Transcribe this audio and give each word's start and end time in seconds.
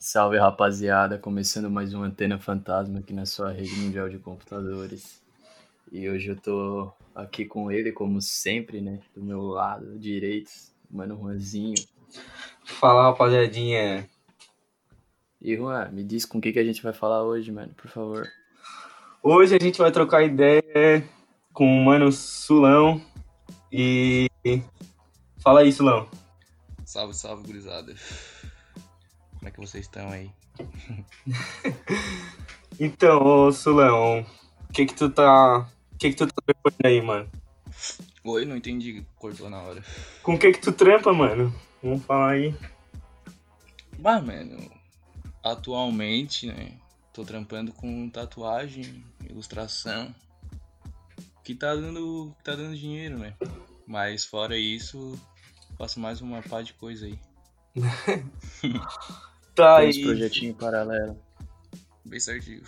Salve 0.00 0.38
rapaziada, 0.38 1.16
começando 1.16 1.70
mais 1.70 1.94
uma 1.94 2.06
Antena 2.06 2.36
Fantasma 2.36 2.98
aqui 2.98 3.12
na 3.12 3.24
sua 3.24 3.52
rede 3.52 3.76
mundial 3.76 4.08
de 4.08 4.18
computadores. 4.18 5.29
E 5.90 6.08
hoje 6.08 6.28
eu 6.28 6.36
tô 6.36 6.92
aqui 7.14 7.44
com 7.44 7.70
ele, 7.70 7.92
como 7.92 8.22
sempre, 8.22 8.80
né? 8.80 9.00
Do 9.14 9.22
meu 9.22 9.42
lado 9.42 9.98
direito, 9.98 10.50
mano 10.90 11.16
Juanzinho. 11.16 11.74
Fala 12.64 13.04
rapaziadinha. 13.04 14.08
E 15.40 15.56
Juan, 15.56 15.88
me 15.90 16.04
diz 16.04 16.24
com 16.24 16.38
o 16.38 16.40
que, 16.40 16.52
que 16.52 16.58
a 16.58 16.64
gente 16.64 16.82
vai 16.82 16.92
falar 16.92 17.24
hoje, 17.24 17.50
mano, 17.50 17.72
por 17.74 17.90
favor. 17.90 18.28
Hoje 19.22 19.56
a 19.56 19.62
gente 19.62 19.78
vai 19.78 19.90
trocar 19.90 20.22
ideia 20.22 20.62
com 21.52 21.64
o 21.64 21.84
mano 21.84 22.12
Sulão. 22.12 23.00
E. 23.72 24.28
Fala 25.42 25.60
aí, 25.60 25.72
Sulão. 25.72 26.08
Salve, 26.84 27.14
salve, 27.14 27.46
gurizada. 27.46 27.94
Como 29.38 29.48
é 29.48 29.50
que 29.50 29.60
vocês 29.60 29.84
estão 29.84 30.10
aí? 30.10 30.30
então, 32.78 33.24
ô 33.24 33.52
Sulão, 33.52 34.26
o 34.68 34.72
que 34.72 34.86
que 34.86 34.94
tu 34.94 35.10
tá. 35.10 35.68
O 36.00 36.02
que 36.02 36.12
que 36.12 36.16
tu 36.16 36.26
tá 36.26 36.42
trampando 36.46 36.76
aí, 36.82 37.02
mano? 37.02 37.30
Oi, 38.24 38.46
não 38.46 38.56
entendi, 38.56 39.04
cortou 39.16 39.50
na 39.50 39.60
hora. 39.60 39.84
Com 40.22 40.32
o 40.32 40.38
que 40.38 40.50
que 40.50 40.58
tu 40.58 40.72
trampa, 40.72 41.12
mano? 41.12 41.54
Vamos 41.82 42.02
falar 42.06 42.30
aí. 42.30 42.54
Bah, 43.98 44.18
mano, 44.18 44.58
atualmente, 45.44 46.46
né, 46.46 46.72
tô 47.12 47.22
trampando 47.22 47.70
com 47.74 48.08
tatuagem, 48.08 49.04
ilustração, 49.28 50.14
que 51.44 51.54
tá 51.54 51.74
dando, 51.74 52.34
que 52.38 52.44
tá 52.44 52.56
dando 52.56 52.74
dinheiro, 52.74 53.18
né? 53.18 53.34
Mas 53.86 54.24
fora 54.24 54.56
isso, 54.56 55.20
faço 55.76 56.00
mais 56.00 56.22
uma 56.22 56.40
pá 56.40 56.62
de 56.62 56.72
coisa 56.72 57.04
aí. 57.04 57.18
Tá 59.54 59.78
aí. 59.78 59.90
uns 59.90 59.98
projetinhos 59.98 60.56
paralelos. 60.56 61.16
Bem 62.06 62.20
certinho. 62.20 62.62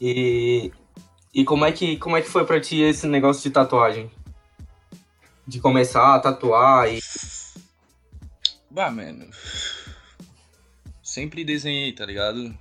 E. 0.00 0.72
E 1.32 1.44
como 1.44 1.64
é, 1.64 1.72
que, 1.72 1.96
como 1.98 2.16
é 2.16 2.22
que 2.22 2.28
foi 2.28 2.44
pra 2.44 2.60
ti 2.60 2.80
esse 2.80 3.06
negócio 3.06 3.42
de 3.42 3.50
tatuagem? 3.50 4.10
De 5.46 5.60
começar 5.60 6.14
a 6.14 6.20
tatuar 6.20 6.92
e. 6.92 7.00
Bah, 8.70 8.90
mano. 8.90 9.28
Sempre 11.02 11.44
desenhei, 11.44 11.92
tá 11.92 12.04
ligado? 12.04 12.54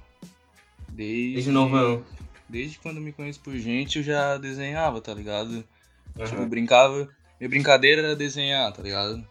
Desde, 0.90 1.34
Desde 1.34 1.52
novão. 1.52 2.04
Desde 2.48 2.80
quando 2.80 3.02
me 3.02 3.12
conheço 3.12 3.42
por 3.42 3.56
gente, 3.58 3.98
eu 3.98 4.04
já 4.04 4.38
desenhava, 4.38 5.02
tá 5.02 5.14
ligado? 5.14 5.64
Tipo, 6.18 6.38
Aham. 6.38 6.48
brincava. 6.48 7.10
Minha 7.40 7.50
brincadeira 7.50 8.02
era 8.02 8.16
desenhar, 8.16 8.72
tá 8.72 8.82
ligado? 8.82 9.26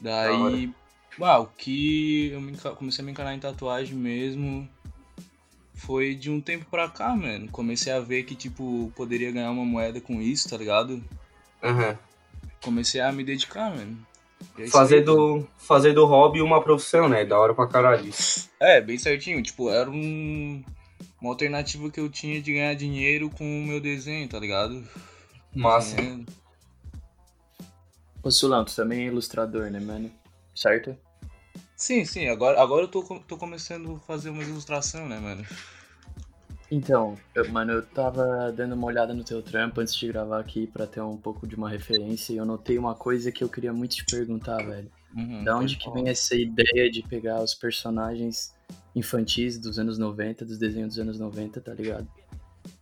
Da 0.00 0.24
Daí. 0.24 0.72
Ah, 1.20 1.38
o 1.38 1.46
que 1.46 2.30
eu 2.32 2.40
me 2.40 2.56
comecei 2.56 3.02
a 3.02 3.04
me 3.04 3.12
encarar 3.12 3.34
em 3.34 3.38
tatuagem 3.38 3.94
mesmo 3.94 4.68
foi 5.80 6.14
de 6.14 6.30
um 6.30 6.40
tempo 6.40 6.66
pra 6.70 6.88
cá, 6.88 7.14
mano. 7.16 7.48
Comecei 7.50 7.92
a 7.92 8.00
ver 8.00 8.24
que, 8.24 8.34
tipo, 8.34 8.92
poderia 8.94 9.32
ganhar 9.32 9.50
uma 9.50 9.64
moeda 9.64 10.00
com 10.00 10.20
isso, 10.20 10.48
tá 10.48 10.56
ligado? 10.56 11.02
Aham. 11.62 11.98
Comecei 12.62 13.00
a 13.00 13.10
me 13.10 13.24
dedicar, 13.24 13.70
mano. 13.70 14.06
É 14.58 14.66
Fazer 14.68 14.96
aí, 14.96 15.02
do, 15.02 15.46
fazer 15.56 15.92
do 15.92 16.04
hobby 16.06 16.40
uma 16.42 16.62
profissão, 16.62 17.08
né? 17.08 17.24
Da 17.24 17.38
hora 17.38 17.54
pra 17.54 17.66
caralho. 17.66 18.10
É, 18.58 18.80
bem 18.80 18.98
certinho. 18.98 19.42
Tipo, 19.42 19.70
era 19.70 19.90
um, 19.90 20.62
uma 21.20 21.30
alternativa 21.30 21.90
que 21.90 22.00
eu 22.00 22.08
tinha 22.08 22.40
de 22.40 22.52
ganhar 22.52 22.74
dinheiro 22.74 23.30
com 23.30 23.44
o 23.44 23.66
meu 23.66 23.80
desenho, 23.80 24.28
tá 24.28 24.38
ligado? 24.38 24.86
Massa. 25.54 25.96
Ô 28.22 28.30
Sulão, 28.30 28.64
tu 28.64 28.74
também 28.76 29.04
é 29.04 29.06
ilustrador, 29.06 29.70
né, 29.70 29.80
mano? 29.80 30.10
Certo? 30.54 30.96
Sim, 31.80 32.04
sim. 32.04 32.28
Agora, 32.28 32.60
agora 32.60 32.82
eu 32.84 32.88
tô, 32.88 33.02
tô 33.20 33.38
começando 33.38 33.96
a 33.96 34.00
fazer 34.00 34.28
uma 34.28 34.42
ilustração, 34.42 35.08
né, 35.08 35.18
mano? 35.18 35.42
Então, 36.70 37.16
eu- 37.34 37.50
mano, 37.50 37.72
eu 37.72 37.82
tava 37.82 38.52
dando 38.52 38.74
uma 38.74 38.86
olhada 38.86 39.14
no 39.14 39.24
teu 39.24 39.42
trampo 39.42 39.80
antes 39.80 39.94
de 39.96 40.06
gravar 40.06 40.40
aqui 40.40 40.66
pra 40.66 40.86
ter 40.86 41.00
um 41.00 41.16
pouco 41.16 41.46
de 41.46 41.56
uma 41.56 41.70
referência 41.70 42.34
e 42.34 42.36
eu 42.36 42.44
notei 42.44 42.76
uma 42.78 42.94
coisa 42.94 43.32
que 43.32 43.42
eu 43.42 43.48
queria 43.48 43.72
muito 43.72 43.96
te 43.96 44.04
perguntar, 44.04 44.58
velho. 44.62 44.90
Uhum, 45.16 45.42
Da 45.42 45.56
onde 45.56 45.74
que 45.76 45.90
vem 45.90 46.06
essa 46.08 46.36
ideia 46.36 46.90
de 46.90 47.02
pegar 47.02 47.42
os 47.42 47.54
personagens 47.54 48.52
infantis 48.94 49.58
dos 49.58 49.78
anos 49.78 49.96
90, 49.96 50.44
dos 50.44 50.58
desenhos 50.58 50.90
dos 50.90 50.98
anos 50.98 51.18
90, 51.18 51.62
tá 51.62 51.72
ligado? 51.72 52.06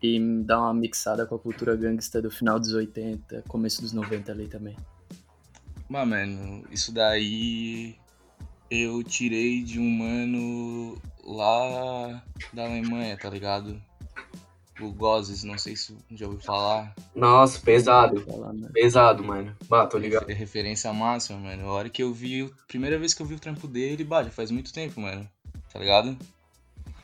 E 0.03 0.19
dar 0.45 0.59
uma 0.59 0.75
mixada 0.75 1.25
com 1.25 1.37
a 1.37 1.39
cultura 1.39 1.77
gangsta 1.77 2.21
do 2.21 2.33
final 2.33 2.59
dos 2.59 2.73
80, 2.73 3.45
começo 3.47 3.81
dos 3.81 3.93
90 3.93 4.33
ali 4.33 4.49
também. 4.49 4.77
Mas, 5.89 6.09
mano, 6.09 6.65
isso 6.71 6.93
daí 6.93 7.95
eu 8.71 9.03
tirei 9.03 9.63
de 9.63 9.79
um 9.79 9.89
mano 9.89 11.01
lá 11.25 12.23
da 12.53 12.65
Alemanha, 12.65 13.17
tá 13.17 13.31
ligado? 13.31 13.81
O 14.81 14.93
Gozes, 14.93 15.43
não 15.43 15.59
sei 15.59 15.75
se 15.75 15.97
já 16.13 16.27
ouviu 16.27 16.41
falar. 16.41 16.95
Nossa, 17.15 17.61
pesado. 17.61 18.21
Falar, 18.21 18.53
né? 18.53 18.69
Pesado, 18.73 19.25
mano. 19.25 19.57
Bah, 19.69 19.87
tô 19.87 19.99
ligado. 19.99 20.31
É 20.31 20.35
referência 20.35 20.93
máxima, 20.93 21.39
mano. 21.39 21.67
A 21.69 21.73
hora 21.73 21.91
que 21.91 22.03
eu 22.03 22.13
vi, 22.13 22.49
primeira 22.69 22.97
vez 22.97 23.13
que 23.13 23.21
eu 23.21 23.27
vi 23.27 23.35
o 23.35 23.41
trampo 23.41 23.67
dele, 23.67 24.05
bah, 24.05 24.23
já 24.23 24.31
faz 24.31 24.51
muito 24.53 24.73
tempo, 24.73 25.01
mano. 25.01 25.29
Tá 25.73 25.81
ligado? 25.81 26.17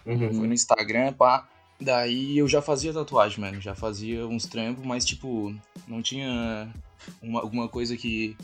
Uhum. 0.07 0.35
Foi 0.35 0.47
no 0.47 0.55
Instagram, 0.55 1.13
pá. 1.15 1.49
Daí 1.81 2.39
eu 2.39 2.47
já 2.47 2.63
fazia 2.63 2.93
tatuagem, 2.93 3.41
mano. 3.41 3.61
Já 3.61 3.75
fazia 3.75 4.25
uns 4.27 4.47
trampos, 4.47 4.85
mas 4.85 5.05
tipo, 5.05 5.53
não 5.89 6.01
tinha 6.01 6.73
uma, 7.21 7.41
alguma 7.41 7.69
coisa 7.69 7.97
que 7.97 8.37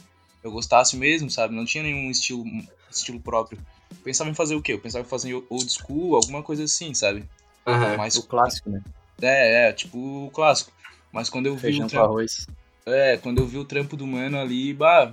eu 0.43 0.51
gostasse 0.51 0.97
mesmo, 0.97 1.31
sabe? 1.31 1.55
Não 1.55 1.65
tinha 1.65 1.85
nenhum 1.85 2.11
estilo, 2.11 2.45
estilo 2.91 3.21
próprio. 3.21 3.61
Pensava 4.05 4.31
em 4.31 4.34
fazer 4.34 4.55
o 4.55 4.62
quê? 4.62 4.73
Eu 4.73 4.81
pensava 4.81 5.05
em 5.05 5.09
fazer 5.09 5.34
old 5.49 5.71
school, 5.71 6.17
alguma 6.17 6.43
coisa 6.43 6.65
assim, 6.65 6.95
sabe? 6.95 7.25
Aham. 7.67 7.97
Mas 7.97 8.17
O 8.17 8.27
clássico, 8.27 8.71
né? 8.71 8.83
é, 9.21 9.69
é, 9.69 9.73
tipo 9.73 9.99
o 10.27 10.31
clássico. 10.31 10.73
Mas 11.12 11.28
quando 11.28 11.47
eu 11.47 11.55
vi 11.55 11.61
Feijão 11.61 11.87
o 11.87 11.89
com 11.89 11.91
trampo. 11.91 12.06
arroz. 12.06 12.47
É, 12.87 13.17
quando 13.19 13.39
eu 13.39 13.47
vi 13.47 13.59
o 13.59 13.65
trampo 13.65 13.97
do 13.97 14.06
mano 14.06 14.39
ali, 14.39 14.73
bah, 14.73 15.12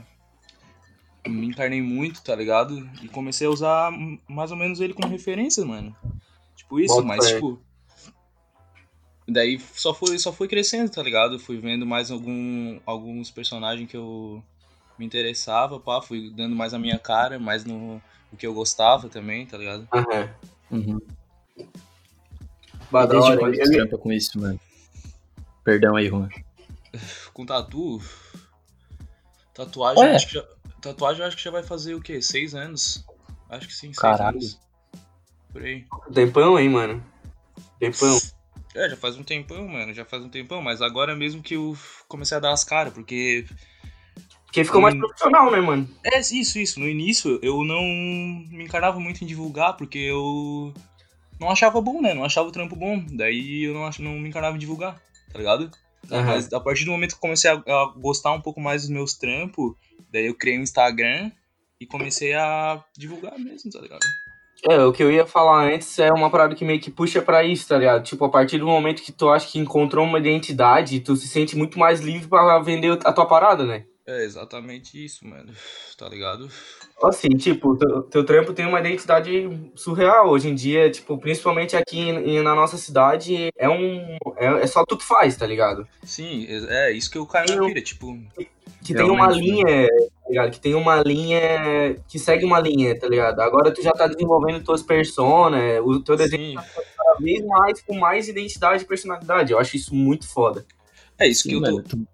me 1.27 1.47
encarnei 1.47 1.81
muito, 1.81 2.21
tá 2.23 2.35
ligado? 2.35 2.89
E 3.01 3.07
comecei 3.09 3.45
a 3.47 3.49
usar 3.49 3.91
mais 4.27 4.51
ou 4.51 4.57
menos 4.57 4.79
ele 4.79 4.93
como 4.93 5.07
referência, 5.09 5.65
mano. 5.65 5.95
Tipo 6.55 6.79
isso, 6.79 6.95
Bota 6.95 7.07
mas 7.07 7.25
fé. 7.25 7.35
tipo. 7.35 7.61
Daí 9.27 9.59
só 9.73 9.93
foi, 9.93 10.17
só 10.17 10.31
foi 10.31 10.47
crescendo, 10.47 10.89
tá 10.89 11.03
ligado? 11.03 11.37
Fui 11.37 11.57
vendo 11.57 11.85
mais 11.85 12.09
algum, 12.09 12.79
alguns 12.85 13.29
personagens 13.29 13.89
que 13.89 13.97
eu 13.97 14.41
me 14.97 15.05
interessava, 15.05 15.79
pá, 15.79 16.01
fui 16.01 16.29
dando 16.31 16.55
mais 16.55 16.73
a 16.73 16.79
minha 16.79 16.97
cara, 16.99 17.37
mais 17.39 17.63
no 17.65 18.01
o 18.31 18.35
que 18.37 18.45
eu 18.45 18.53
gostava 18.53 19.07
também, 19.07 19.45
tá 19.45 19.57
ligado? 19.57 19.87
Aham. 19.93 20.29
Uhum. 20.71 20.99
Bah, 22.91 23.05
da 23.05 23.13
desde 23.13 23.37
quando 23.37 23.53
tu 23.53 23.59
Eu- 23.61 23.71
trampa 23.71 23.97
com 23.97 24.11
isso, 24.11 24.39
mano? 24.39 24.59
Perdão 25.63 25.95
aí, 25.95 26.07
Juan. 26.07 26.29
Com 27.33 27.45
tatu. 27.45 28.01
Tatuagem, 29.53 30.03
É. 30.03 30.15
acho 30.15 30.27
que 30.27 30.33
já, 30.35 30.45
tatuagem 30.81 31.21
eu 31.21 31.27
acho 31.27 31.37
que 31.37 31.43
já 31.43 31.51
vai 31.51 31.63
fazer 31.63 31.95
o 31.95 32.01
quê? 32.01 32.21
Seis 32.21 32.53
anos? 32.53 33.03
Acho 33.49 33.67
que 33.67 33.73
sim, 33.73 33.87
seis 33.87 33.97
Caralho. 33.97 34.37
anos. 34.37 34.59
Por 35.51 35.63
aí. 35.63 35.85
Tempão, 36.13 36.59
hein, 36.59 36.69
mano? 36.69 37.03
Tempão. 37.79 38.17
É, 38.75 38.89
já 38.89 38.95
faz 38.97 39.17
um 39.17 39.23
tempão, 39.23 39.67
mano, 39.67 39.93
já 39.93 40.05
faz 40.05 40.23
um 40.23 40.29
tempão, 40.29 40.61
mas 40.61 40.81
agora 40.81 41.15
mesmo 41.15 41.41
que 41.41 41.55
eu 41.55 41.75
comecei 42.07 42.37
a 42.37 42.39
dar 42.39 42.51
as 42.51 42.63
caras, 42.63 42.93
porque. 42.93 43.45
Porque 44.47 44.63
ficou 44.63 44.81
mais 44.81 44.95
profissional, 44.95 45.51
né, 45.51 45.59
mano? 45.61 45.87
É, 46.03 46.19
isso, 46.19 46.57
isso. 46.57 46.79
No 46.79 46.87
início 46.87 47.39
eu 47.43 47.63
não 47.63 47.81
me 47.83 48.63
encarava 48.63 48.99
muito 48.99 49.23
em 49.23 49.27
divulgar, 49.27 49.77
porque 49.77 49.99
eu 49.99 50.73
não 51.39 51.49
achava 51.51 51.79
bom, 51.79 52.01
né? 52.01 52.13
Não 52.13 52.23
achava 52.23 52.47
o 52.47 52.51
trampo 52.51 52.75
bom. 52.75 53.03
Daí 53.11 53.63
eu 53.65 53.73
não, 53.73 53.85
ach- 53.85 53.99
não 53.99 54.13
me 54.13 54.27
encarava 54.29 54.55
em 54.55 54.59
divulgar, 54.59 54.99
tá 55.31 55.37
ligado? 55.37 55.69
Aham. 56.11 56.25
Mas 56.25 56.51
a 56.53 56.59
partir 56.59 56.85
do 56.85 56.91
momento 56.91 57.11
que 57.11 57.17
eu 57.17 57.21
comecei 57.21 57.51
a, 57.51 57.53
a 57.55 57.93
gostar 57.97 58.31
um 58.31 58.41
pouco 58.41 58.59
mais 58.61 58.81
dos 58.83 58.89
meus 58.89 59.13
trampos, 59.13 59.73
daí 60.11 60.25
eu 60.25 60.33
criei 60.33 60.57
um 60.57 60.63
Instagram 60.63 61.29
e 61.79 61.85
comecei 61.85 62.33
a 62.33 62.81
divulgar 62.97 63.37
mesmo, 63.37 63.69
tá 63.69 63.79
ligado? 63.79 63.99
É, 64.67 64.83
o 64.83 64.91
que 64.91 65.03
eu 65.03 65.11
ia 65.11 65.25
falar 65.25 65.65
antes 65.71 65.99
é 65.99 66.11
uma 66.11 66.31
parada 66.31 66.55
que 66.55 66.65
meio 66.65 66.79
que 66.79 66.89
puxa 66.89 67.21
pra 67.21 67.43
isso, 67.43 67.67
tá 67.67 67.77
ligado? 67.77 68.03
Tipo, 68.03 68.25
a 68.25 68.29
partir 68.29 68.57
do 68.57 68.65
momento 68.65 69.03
que 69.03 69.11
tu 69.11 69.29
acha 69.29 69.47
que 69.51 69.59
encontrou 69.59 70.03
uma 70.03 70.17
identidade, 70.17 70.99
tu 71.01 71.15
se 71.15 71.27
sente 71.27 71.55
muito 71.55 71.77
mais 71.77 71.99
livre 71.99 72.27
pra 72.27 72.57
vender 72.59 72.97
a 73.05 73.13
tua 73.13 73.27
parada, 73.27 73.63
né? 73.65 73.83
É 74.07 74.23
exatamente 74.23 75.03
isso, 75.03 75.27
mano. 75.27 75.51
Tá 75.97 76.07
ligado? 76.07 76.49
Assim, 77.03 77.27
tipo, 77.29 77.75
teu, 77.75 78.03
teu 78.03 78.23
trampo 78.25 78.53
tem 78.53 78.65
uma 78.65 78.79
identidade 78.79 79.49
surreal 79.75 80.29
hoje 80.29 80.47
em 80.47 80.55
dia, 80.55 80.89
tipo, 80.89 81.17
principalmente 81.17 81.75
aqui 81.75 81.99
em- 81.99 82.41
na 82.41 82.55
nossa 82.55 82.77
cidade, 82.77 83.49
é 83.57 83.67
um. 83.67 84.15
É, 84.37 84.61
é 84.63 84.67
só 84.67 84.85
tu 84.85 84.95
que 84.97 85.03
faz, 85.03 85.35
tá 85.35 85.45
ligado? 85.45 85.85
Sim, 86.03 86.45
é 86.47 86.87
é 86.87 86.91
isso 86.93 87.11
que 87.11 87.17
eu 87.17 87.25
caio 87.25 87.49
na 87.49 87.55
Eu- 87.55 87.65
pira, 87.65 87.81
tipo. 87.81 88.17
Que 88.83 88.93
tem 88.93 89.03
uma 89.09 89.27
Realmente, 89.27 89.45
linha, 89.45 89.87
tá 89.89 90.29
ligado? 90.29 90.51
Que 90.51 90.59
tem 90.61 90.73
uma 90.75 91.03
linha. 91.03 91.99
Que 92.07 92.17
segue 92.17 92.45
uma 92.45 92.59
linha, 92.61 92.97
tá 92.97 93.07
ligado? 93.09 93.41
Agora 93.41 93.71
tu 93.73 93.81
já 93.81 93.91
tá 93.91 94.07
desenvolvendo 94.07 94.63
tuas 94.63 94.81
personas, 94.81 95.81
o 95.83 95.99
teu 95.99 96.15
desenho 96.15 96.57
Sim, 96.61 96.67
cada 96.97 97.19
vez 97.19 97.45
mais 97.45 97.81
com 97.81 97.93
mais 97.99 98.29
identidade 98.29 98.83
e 98.83 98.87
personalidade. 98.87 99.51
Eu 99.51 99.59
acho 99.59 99.75
isso 99.75 99.93
muito 99.93 100.25
foda. 100.29 100.65
é 101.19 101.27
isso 101.27 101.43
que 101.43 101.49
Sim, 101.49 101.55
eu 101.55 101.61
mano, 101.61 101.83
tô. 101.83 101.97
tu- 101.97 102.07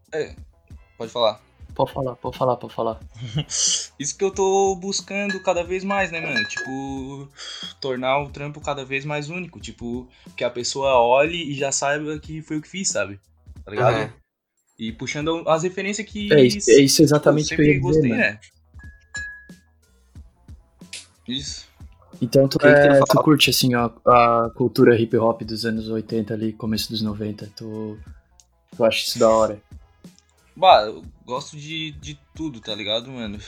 Pode 0.98 1.12
falar. 1.12 1.40
Pode 1.76 1.92
falar, 1.92 2.16
pode 2.16 2.38
falar, 2.38 2.58
pode 2.58 2.74
falar. 2.74 3.00
Isso 3.98 4.18
que 4.18 4.24
eu 4.24 4.32
tô 4.32 4.76
buscando 4.76 5.42
cada 5.42 5.64
vez 5.64 5.84
mais, 5.84 6.12
né, 6.12 6.22
mano? 6.22 6.48
Tipo, 6.48 7.28
tornar 7.82 8.20
o 8.20 8.30
trampo 8.30 8.62
cada 8.62 8.86
vez 8.86 9.06
mais 9.06 9.30
único. 9.30 9.60
Tipo, 9.60 10.08
que 10.38 10.44
a 10.44 10.50
pessoa 10.50 11.00
olhe 11.00 11.52
e 11.52 11.56
já 11.56 11.72
saiba 11.72 12.20
que 12.20 12.42
foi 12.42 12.58
o 12.58 12.62
que 12.62 12.68
fiz, 12.68 12.90
sabe? 12.90 13.20
Tá 13.66 13.72
ligado? 13.72 13.98
É. 13.98 14.14
E 14.78 14.92
puxando 14.92 15.44
as 15.48 15.64
referências 15.64 16.08
que. 16.08 16.32
É 16.32 16.44
isso, 16.44 16.70
é 16.70 16.82
isso 16.82 17.02
exatamente 17.02 17.52
eu 17.52 17.58
que 17.58 17.64
eu 17.64 17.68
ia 17.68 17.74
dizer, 17.74 17.82
gostei, 17.82 18.12
né? 18.12 18.40
Isso. 21.28 21.68
Então 22.22 22.48
tu, 22.48 22.58
é, 22.66 23.00
tu 23.00 23.18
curte 23.22 23.50
assim 23.50 23.74
a, 23.74 23.86
a 24.06 24.52
cultura 24.56 25.00
hip 25.00 25.16
hop 25.18 25.42
dos 25.42 25.66
anos 25.66 25.90
80 25.90 26.34
ali, 26.34 26.54
começo 26.54 26.90
dos 26.90 27.02
90. 27.02 27.52
Tu, 27.56 27.98
tu 28.76 28.84
acha 28.84 29.06
isso 29.06 29.20
da 29.20 29.30
hora? 29.30 29.62
Bah, 30.56 30.84
eu 30.84 31.04
gosto 31.26 31.58
de, 31.58 31.92
de 31.92 32.18
tudo, 32.36 32.60
tá 32.60 32.74
ligado, 32.76 33.10
mano? 33.12 33.40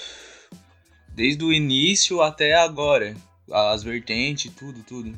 Desde 1.14 1.44
o 1.44 1.54
início 1.54 2.22
até 2.22 2.56
agora. 2.56 3.16
As 3.52 3.84
vertentes, 3.84 4.52
tudo, 4.54 4.82
tudo. 4.84 5.14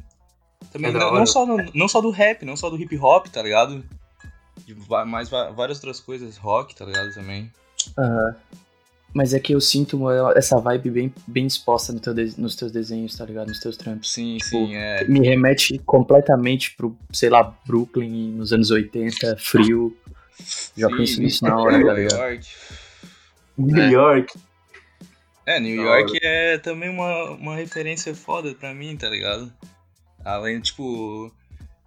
Também 0.71 0.89
É 0.91 0.93
não, 0.93 1.13
não 1.13 1.25
só, 1.25 1.45
no- 1.45 1.71
não 1.73 1.87
só 1.87 2.01
do 2.01 2.09
rap, 2.09 2.43
não 2.43 2.57
só 2.57 2.69
do 2.69 2.77
hip 2.79 2.97
hop, 2.97 3.27
tá 3.27 3.41
ligado? 3.41 3.83
De 4.65 4.73
va- 4.73 5.05
mais 5.05 5.29
várias 5.29 5.77
outras 5.77 5.99
coisas, 6.01 6.35
rock, 6.35 6.75
tá 6.75 6.83
ligado, 6.85 7.13
também. 7.13 7.49
Aham. 7.97 8.35
Mas 9.13 9.33
é 9.33 9.39
que 9.39 9.55
eu 9.55 9.61
sinto 9.61 9.95
uma- 9.95 10.33
essa 10.35 10.59
vibe 10.59 10.91
bem, 10.91 11.13
bem 11.25 11.47
exposta 11.47 11.93
no 11.93 11.99
teu 12.01 12.13
de- 12.13 12.39
nos 12.39 12.55
teus 12.57 12.71
desenhos, 12.71 13.15
tá 13.15 13.23
ligado? 13.25 13.47
Nos 13.47 13.59
teus 13.61 13.77
trampos. 13.77 14.11
Sim, 14.11 14.37
Tipo, 14.37 14.49
sim, 14.49 14.75
é. 14.75 15.05
Me 15.07 15.21
remete 15.25 15.79
completamente 15.79 16.75
pro, 16.75 16.95
sei 17.13 17.29
lá, 17.29 17.55
Brooklyn 17.65 18.31
nos 18.33 18.51
anos 18.51 18.69
80, 18.69 19.37
frio. 19.39 19.95
Já 20.75 20.87
Sim, 20.89 20.97
penso 20.97 21.21
nisso 21.21 21.43
na 21.43 21.57
hora, 21.57 21.71
tá 21.73 21.77
New 21.79 21.93
ligado? 21.95 22.19
York. 22.21 22.47
New 23.57 23.91
York. 23.91 24.39
É, 25.45 25.59
New 25.59 25.77
Da 25.77 25.83
York 25.97 26.19
é 26.21 26.57
também 26.57 26.89
uma, 26.89 27.31
uma 27.31 27.55
referência 27.55 28.13
foda 28.13 28.53
pra 28.53 28.73
mim, 28.73 28.95
tá 28.97 29.09
ligado? 29.09 29.51
Além, 30.23 30.59
tipo, 30.59 31.31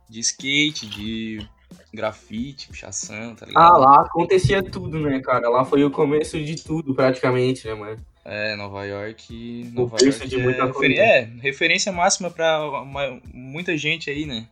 de 0.08 0.20
skate, 0.20 0.86
de 0.86 1.46
grafite, 1.92 2.68
pichação, 2.68 3.34
tá 3.34 3.44
ligado? 3.46 3.62
Ah, 3.62 3.76
lá 3.76 4.00
acontecia 4.00 4.62
tudo, 4.62 4.98
né, 4.98 5.20
cara? 5.20 5.48
Lá 5.48 5.64
foi 5.64 5.84
o 5.84 5.90
começo 5.90 6.42
de 6.42 6.56
tudo, 6.56 6.94
praticamente, 6.94 7.66
né, 7.68 7.74
mano? 7.74 7.98
É, 8.24 8.56
Nova 8.56 8.84
York. 8.84 9.70
Nova 9.74 9.96
York 10.00 10.26
de 10.28 10.40
é, 10.40 10.68
coisa. 10.72 10.94
é, 10.94 11.30
referência 11.40 11.92
máxima 11.92 12.30
pra 12.30 12.62
uma- 12.82 13.20
muita 13.32 13.76
gente 13.76 14.08
aí, 14.10 14.24
né? 14.26 14.46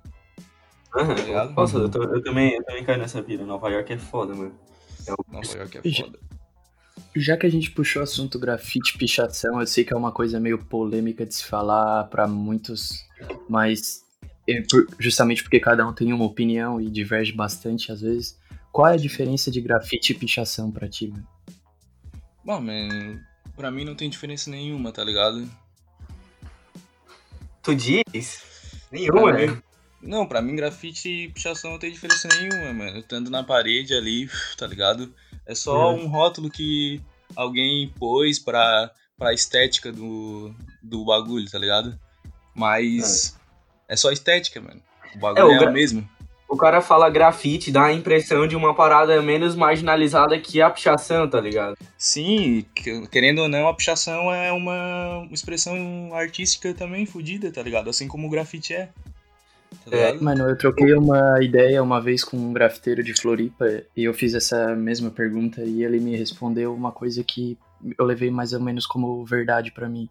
Aham. 0.96 1.14
Tá 1.14 1.22
ligado? 1.22 1.52
Nossa, 1.54 1.76
eu, 1.78 1.88
tô- 1.88 2.02
eu 2.02 2.22
também, 2.22 2.54
eu 2.54 2.64
também 2.64 2.84
caio 2.84 2.98
nessa 2.98 3.20
vida. 3.22 3.44
Nova 3.44 3.68
York 3.68 3.92
é 3.92 3.98
foda, 3.98 4.34
mano. 4.34 4.54
Nova 5.30 5.56
York 5.56 5.78
é 5.78 5.82
foda. 6.02 6.18
Já 7.16 7.36
que 7.36 7.46
a 7.46 7.50
gente 7.50 7.70
puxou 7.70 8.00
o 8.00 8.04
assunto 8.04 8.38
grafite 8.38 8.94
e 8.94 8.98
pichação, 8.98 9.60
eu 9.60 9.66
sei 9.66 9.84
que 9.84 9.92
é 9.92 9.96
uma 9.96 10.12
coisa 10.12 10.38
meio 10.38 10.58
polêmica 10.64 11.24
de 11.26 11.34
se 11.34 11.44
falar 11.44 12.04
pra 12.04 12.26
muitos, 12.26 13.04
mas 13.48 14.02
é 14.48 14.62
justamente 14.98 15.42
porque 15.42 15.58
cada 15.60 15.86
um 15.86 15.92
tem 15.92 16.12
uma 16.12 16.24
opinião 16.24 16.80
e 16.80 16.90
diverge 16.90 17.32
bastante 17.32 17.90
às 17.92 18.00
vezes. 18.00 18.38
Qual 18.72 18.86
é 18.86 18.94
a 18.94 18.98
diferença 18.98 19.50
de 19.50 19.60
grafite 19.60 20.12
e 20.12 20.14
pichação 20.18 20.70
pra 20.70 20.88
ti? 20.88 21.08
mano? 21.08 21.26
Bom, 22.44 22.60
man, 22.60 23.20
pra 23.56 23.70
mim 23.70 23.84
não 23.84 23.94
tem 23.94 24.08
diferença 24.08 24.50
nenhuma, 24.50 24.92
tá 24.92 25.02
ligado? 25.04 25.48
Tu 27.62 27.74
diz? 27.74 28.42
Nenhuma, 28.90 29.32
né? 29.32 29.60
Não, 30.00 30.26
pra 30.26 30.40
mim 30.40 30.54
grafite 30.54 31.08
e 31.08 31.28
pichação 31.28 31.72
não 31.72 31.78
tem 31.78 31.90
diferença 31.90 32.28
nenhuma, 32.28 32.72
mano. 32.72 32.98
Estando 32.98 33.30
na 33.30 33.42
parede 33.42 33.94
ali, 33.94 34.28
tá 34.56 34.66
ligado? 34.66 35.12
É 35.44 35.54
só 35.54 35.92
Uhum. 35.94 36.04
um 36.04 36.06
rótulo 36.08 36.48
que 36.50 37.00
alguém 37.34 37.92
pôs 37.98 38.38
pra, 38.38 38.90
pra 39.16 39.32
estética 39.34 39.90
do, 39.92 40.54
do 40.82 41.04
bagulho, 41.04 41.50
tá 41.50 41.58
ligado? 41.58 41.98
Mas 42.54 43.36
é, 43.88 43.96
só 43.96 44.10
estética, 44.12 44.60
mano. 44.60 44.80
O 45.14 45.18
bagulho 45.18 45.42
É, 45.42 45.44
o 45.44 45.52
é, 45.52 45.58
gra- 45.58 45.70
o 45.70 45.72
mesmo. 45.72 46.08
O 46.48 46.56
cara 46.56 46.80
fala 46.80 47.10
grafite, 47.10 47.70
dá 47.70 47.84
a 47.86 47.92
impressão 47.92 48.46
de 48.46 48.56
uma 48.56 48.74
parada 48.74 49.20
menos 49.20 49.54
marginalizada 49.54 50.38
que 50.40 50.62
a 50.62 50.70
pichação, 50.70 51.28
tá 51.28 51.38
ligado? 51.40 51.76
Sim, 51.98 52.64
que- 52.74 53.06
querendo 53.08 53.40
ou 53.42 53.48
não, 53.48 53.68
a 53.68 53.74
pichação 53.74 54.32
é 54.32 54.50
uma 54.50 55.28
expressão 55.30 55.76
artística 56.14 56.72
também 56.72 57.04
fodida, 57.04 57.52
tá 57.52 57.62
ligado? 57.62 57.90
Assim 57.90 58.08
como 58.08 58.26
o 58.26 58.30
grafite 58.30 58.72
é. 58.74 58.88
É? 59.90 60.12
Mano, 60.14 60.48
eu 60.48 60.56
troquei 60.56 60.92
uma 60.94 61.42
ideia 61.42 61.82
uma 61.82 62.00
vez 62.00 62.24
com 62.24 62.36
um 62.36 62.52
grafiteiro 62.52 63.02
de 63.02 63.14
Floripa 63.14 63.66
e 63.96 64.04
eu 64.04 64.14
fiz 64.14 64.34
essa 64.34 64.74
mesma 64.74 65.10
pergunta 65.10 65.62
e 65.62 65.84
ele 65.84 66.00
me 66.00 66.16
respondeu 66.16 66.74
uma 66.74 66.92
coisa 66.92 67.22
que 67.24 67.58
eu 67.98 68.04
levei 68.04 68.30
mais 68.30 68.52
ou 68.52 68.60
menos 68.60 68.86
como 68.86 69.24
verdade 69.24 69.72
pra 69.72 69.88
mim. 69.88 70.08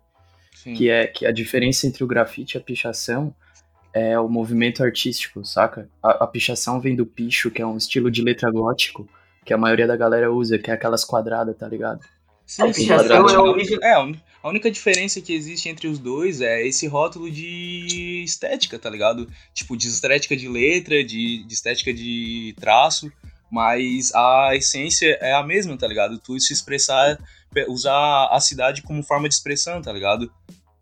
Sim. 0.53 0.73
que 0.73 0.89
é 0.89 1.05
que 1.05 1.23
a 1.25 1.31
diferença 1.31 1.85
entre 1.85 2.03
o 2.03 2.07
grafite 2.07 2.55
e 2.55 2.57
a 2.57 2.61
pichação 2.61 3.33
é 3.93 4.19
o 4.19 4.27
movimento 4.27 4.83
artístico, 4.83 5.45
saca? 5.45 5.87
A, 6.01 6.23
a 6.23 6.27
pichação 6.27 6.79
vem 6.79 6.95
do 6.95 7.05
picho, 7.05 7.51
que 7.51 7.61
é 7.61 7.65
um 7.65 7.77
estilo 7.77 8.09
de 8.09 8.23
letra 8.23 8.49
gótico, 8.51 9.07
que 9.45 9.53
a 9.53 9.57
maioria 9.57 9.85
da 9.85 9.95
galera 9.95 10.31
usa, 10.31 10.57
que 10.57 10.71
é 10.71 10.73
aquelas 10.73 11.05
quadradas, 11.05 11.55
tá 11.55 11.67
ligado? 11.67 12.01
Sim, 12.47 12.63
A 12.63 12.73
sim, 12.73 12.89
é 12.89 13.39
origem- 13.39 13.77
É, 13.83 13.91
a 13.93 14.49
única 14.49 14.71
diferença 14.71 15.19
que 15.19 15.33
existe 15.33 15.67
entre 15.67 15.87
os 15.87 15.99
dois 15.99 16.39
é 16.39 16.65
esse 16.65 16.87
rótulo 16.87 17.29
de 17.29 18.23
estética, 18.25 18.79
tá 18.79 18.89
ligado? 18.89 19.29
Tipo, 19.53 19.75
de 19.75 19.89
estética 19.89 20.35
de 20.35 20.47
letra, 20.47 21.03
de, 21.03 21.43
de 21.45 21.53
estética 21.53 21.93
de 21.93 22.55
traço, 22.57 23.11
mas 23.51 24.13
a 24.15 24.51
essência 24.55 25.17
é 25.21 25.33
a 25.33 25.43
mesma, 25.43 25.77
tá 25.77 25.85
ligado? 25.85 26.17
Tu 26.19 26.39
se 26.39 26.53
expressar, 26.53 27.19
usar 27.67 28.27
a 28.31 28.39
cidade 28.39 28.81
como 28.81 29.03
forma 29.03 29.27
de 29.27 29.35
expressão, 29.35 29.81
tá 29.81 29.91
ligado? 29.91 30.31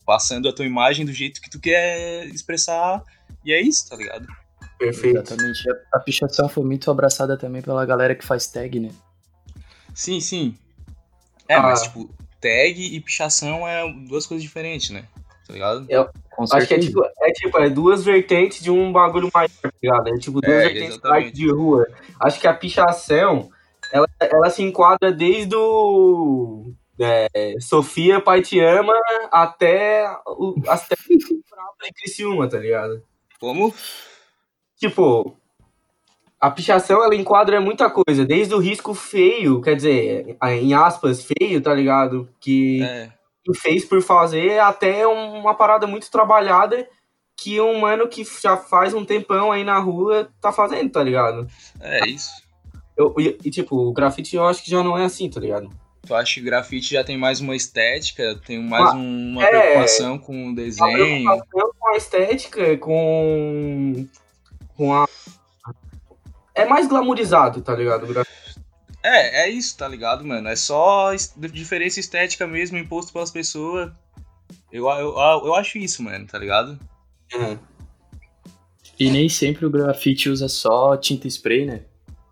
Passando 0.06 0.47
a 0.47 0.53
tua 0.53 0.65
imagem 0.67 1.03
do 1.03 1.12
jeito 1.12 1.41
que 1.41 1.50
tu 1.50 1.59
quer 1.59 2.27
expressar, 2.27 3.03
e 3.44 3.51
é 3.51 3.59
isso, 3.59 3.89
tá 3.89 3.95
ligado? 3.95 4.27
Perfeito. 4.77 5.17
Exatamente. 5.17 5.67
A, 5.67 5.97
a 5.97 6.00
pichação 6.00 6.47
foi 6.47 6.63
muito 6.63 6.91
abraçada 6.91 7.35
também 7.35 7.63
pela 7.63 7.83
galera 7.88 8.13
que 8.13 8.23
faz 8.23 8.45
tag, 8.45 8.79
né? 8.79 8.91
Sim, 9.95 10.19
sim. 10.19 10.56
É, 11.47 11.55
Ah. 11.55 11.61
mas 11.61 11.83
tipo, 11.83 12.09
tag 12.41 12.75
e 12.95 12.99
pichação 13.01 13.67
é 13.67 13.91
duas 14.07 14.25
coisas 14.25 14.43
diferentes, 14.43 14.89
né? 14.89 15.05
Tá 15.47 15.53
ligado? 15.53 15.85
Com 16.31 16.43
Acho 16.51 16.67
que 16.67 16.73
é 16.73 16.79
tipo, 16.79 17.03
é 17.21 17.31
tipo, 17.31 17.57
é 17.59 17.69
duas 17.69 18.03
vertentes 18.03 18.61
de 18.63 18.71
um 18.71 18.91
bagulho 18.91 19.29
maior, 19.33 19.49
tá 19.61 19.71
ligado? 19.81 20.09
É 20.09 20.17
tipo 20.17 20.41
duas 20.41 20.51
É, 20.53 20.57
vertentes 20.61 20.87
de 20.87 20.93
exatamente. 20.93 21.25
arte 21.27 21.35
de 21.35 21.51
rua. 21.51 21.87
Acho 22.19 22.39
que 22.39 22.47
a 22.47 22.53
pichação, 22.53 23.49
ela, 23.93 24.07
ela 24.19 24.49
se 24.49 24.63
enquadra 24.63 25.11
desde 25.11 25.55
o 25.55 26.73
é, 26.99 27.27
Sofia 27.59 28.19
Pai 28.19 28.41
Te 28.41 28.59
Ama 28.59 28.93
até 29.31 30.09
o, 30.25 30.55
as 30.67 30.87
técnicas 30.87 31.29
de 31.29 31.93
Criciúma, 32.01 32.49
tá 32.49 32.57
ligado? 32.57 33.03
Como? 33.39 33.71
Tipo, 34.77 35.37
a 36.39 36.51
pichação 36.51 37.04
ela 37.04 37.15
enquadra 37.15 37.60
muita 37.62 37.89
coisa, 37.89 38.25
desde 38.25 38.54
o 38.54 38.60
risco 38.60 38.94
feio, 38.94 39.62
quer 39.62 39.75
dizer, 39.75 40.38
em 40.44 40.74
aspas, 40.74 41.24
feio, 41.25 41.62
tá 41.62 41.74
ligado? 41.74 42.27
Que 42.39 42.84
É. 42.84 43.10
fez 43.56 43.86
por 43.86 44.01
fazer 44.01 44.60
até 44.60 45.06
uma 45.08 45.54
parada 45.56 45.88
muito 45.88 46.10
trabalhada 46.12 46.88
que 47.38 47.60
um 47.60 47.80
mano 47.80 48.08
que 48.08 48.24
já 48.42 48.56
faz 48.56 48.94
um 48.94 49.04
tempão 49.04 49.51
aí 49.51 49.63
na 49.63 49.77
rua 49.77 50.30
tá 50.42 50.51
fazendo, 50.51 50.89
tá 50.89 51.04
ligado? 51.04 51.48
É 51.82 52.08
isso. 52.08 52.32
Eu, 52.98 53.13
e, 53.20 53.38
e, 53.44 53.51
tipo, 53.51 53.75
o 53.75 53.92
grafite 53.94 54.36
eu 54.38 54.46
acho 54.48 54.63
que 54.63 54.72
já 54.72 54.82
não 54.82 54.98
é 54.98 55.04
assim, 55.04 55.30
tá 55.30 55.39
ligado? 55.39 55.70
Tu 56.08 56.13
acha 56.15 56.36
que 56.36 56.42
grafite 56.42 56.94
já 56.94 57.04
tem 57.04 57.18
mais 57.18 57.42
uma 57.42 57.56
estética, 57.56 58.39
tem 58.46 58.62
mais 58.62 58.92
Ah, 58.92 58.96
um- 58.96 59.32
uma 59.32 59.44
é. 59.44 59.48
preocupação 59.50 60.18
com 60.18 60.34
o 60.34 60.46
Uma 60.46 60.56
desenho? 60.56 60.94
preocupação 61.25 61.72
com 61.80 61.88
a 61.89 61.98
estética, 61.98 62.77
com. 62.77 64.08
com 64.77 64.94
a. 64.94 65.06
É 66.55 66.65
mais 66.65 66.88
glamourizado, 66.88 67.62
tá 67.62 67.75
ligado? 67.75 68.25
É, 69.03 69.43
é 69.43 69.50
isso, 69.50 69.77
tá 69.77 69.88
ligado, 69.88 70.25
mano? 70.25 70.47
É 70.47 70.55
só 70.55 71.12
diferença 71.38 72.00
estética 72.00 72.47
mesmo 72.47 72.77
imposto 72.77 73.13
pelas 73.13 73.29
pessoas. 73.29 73.91
Eu, 74.71 74.89
eu, 74.89 75.15
eu 75.45 75.55
acho 75.55 75.77
isso, 75.77 76.01
mano, 76.01 76.25
tá 76.25 76.39
ligado? 76.39 76.79
Uhum. 77.33 77.57
E 79.00 79.12
nem 79.12 79.27
sempre 79.27 79.65
o 79.65 79.69
grafite 79.69 80.29
usa 80.29 80.47
só 80.47 80.95
tinta 80.95 81.27
spray, 81.27 81.65
né? 81.65 81.81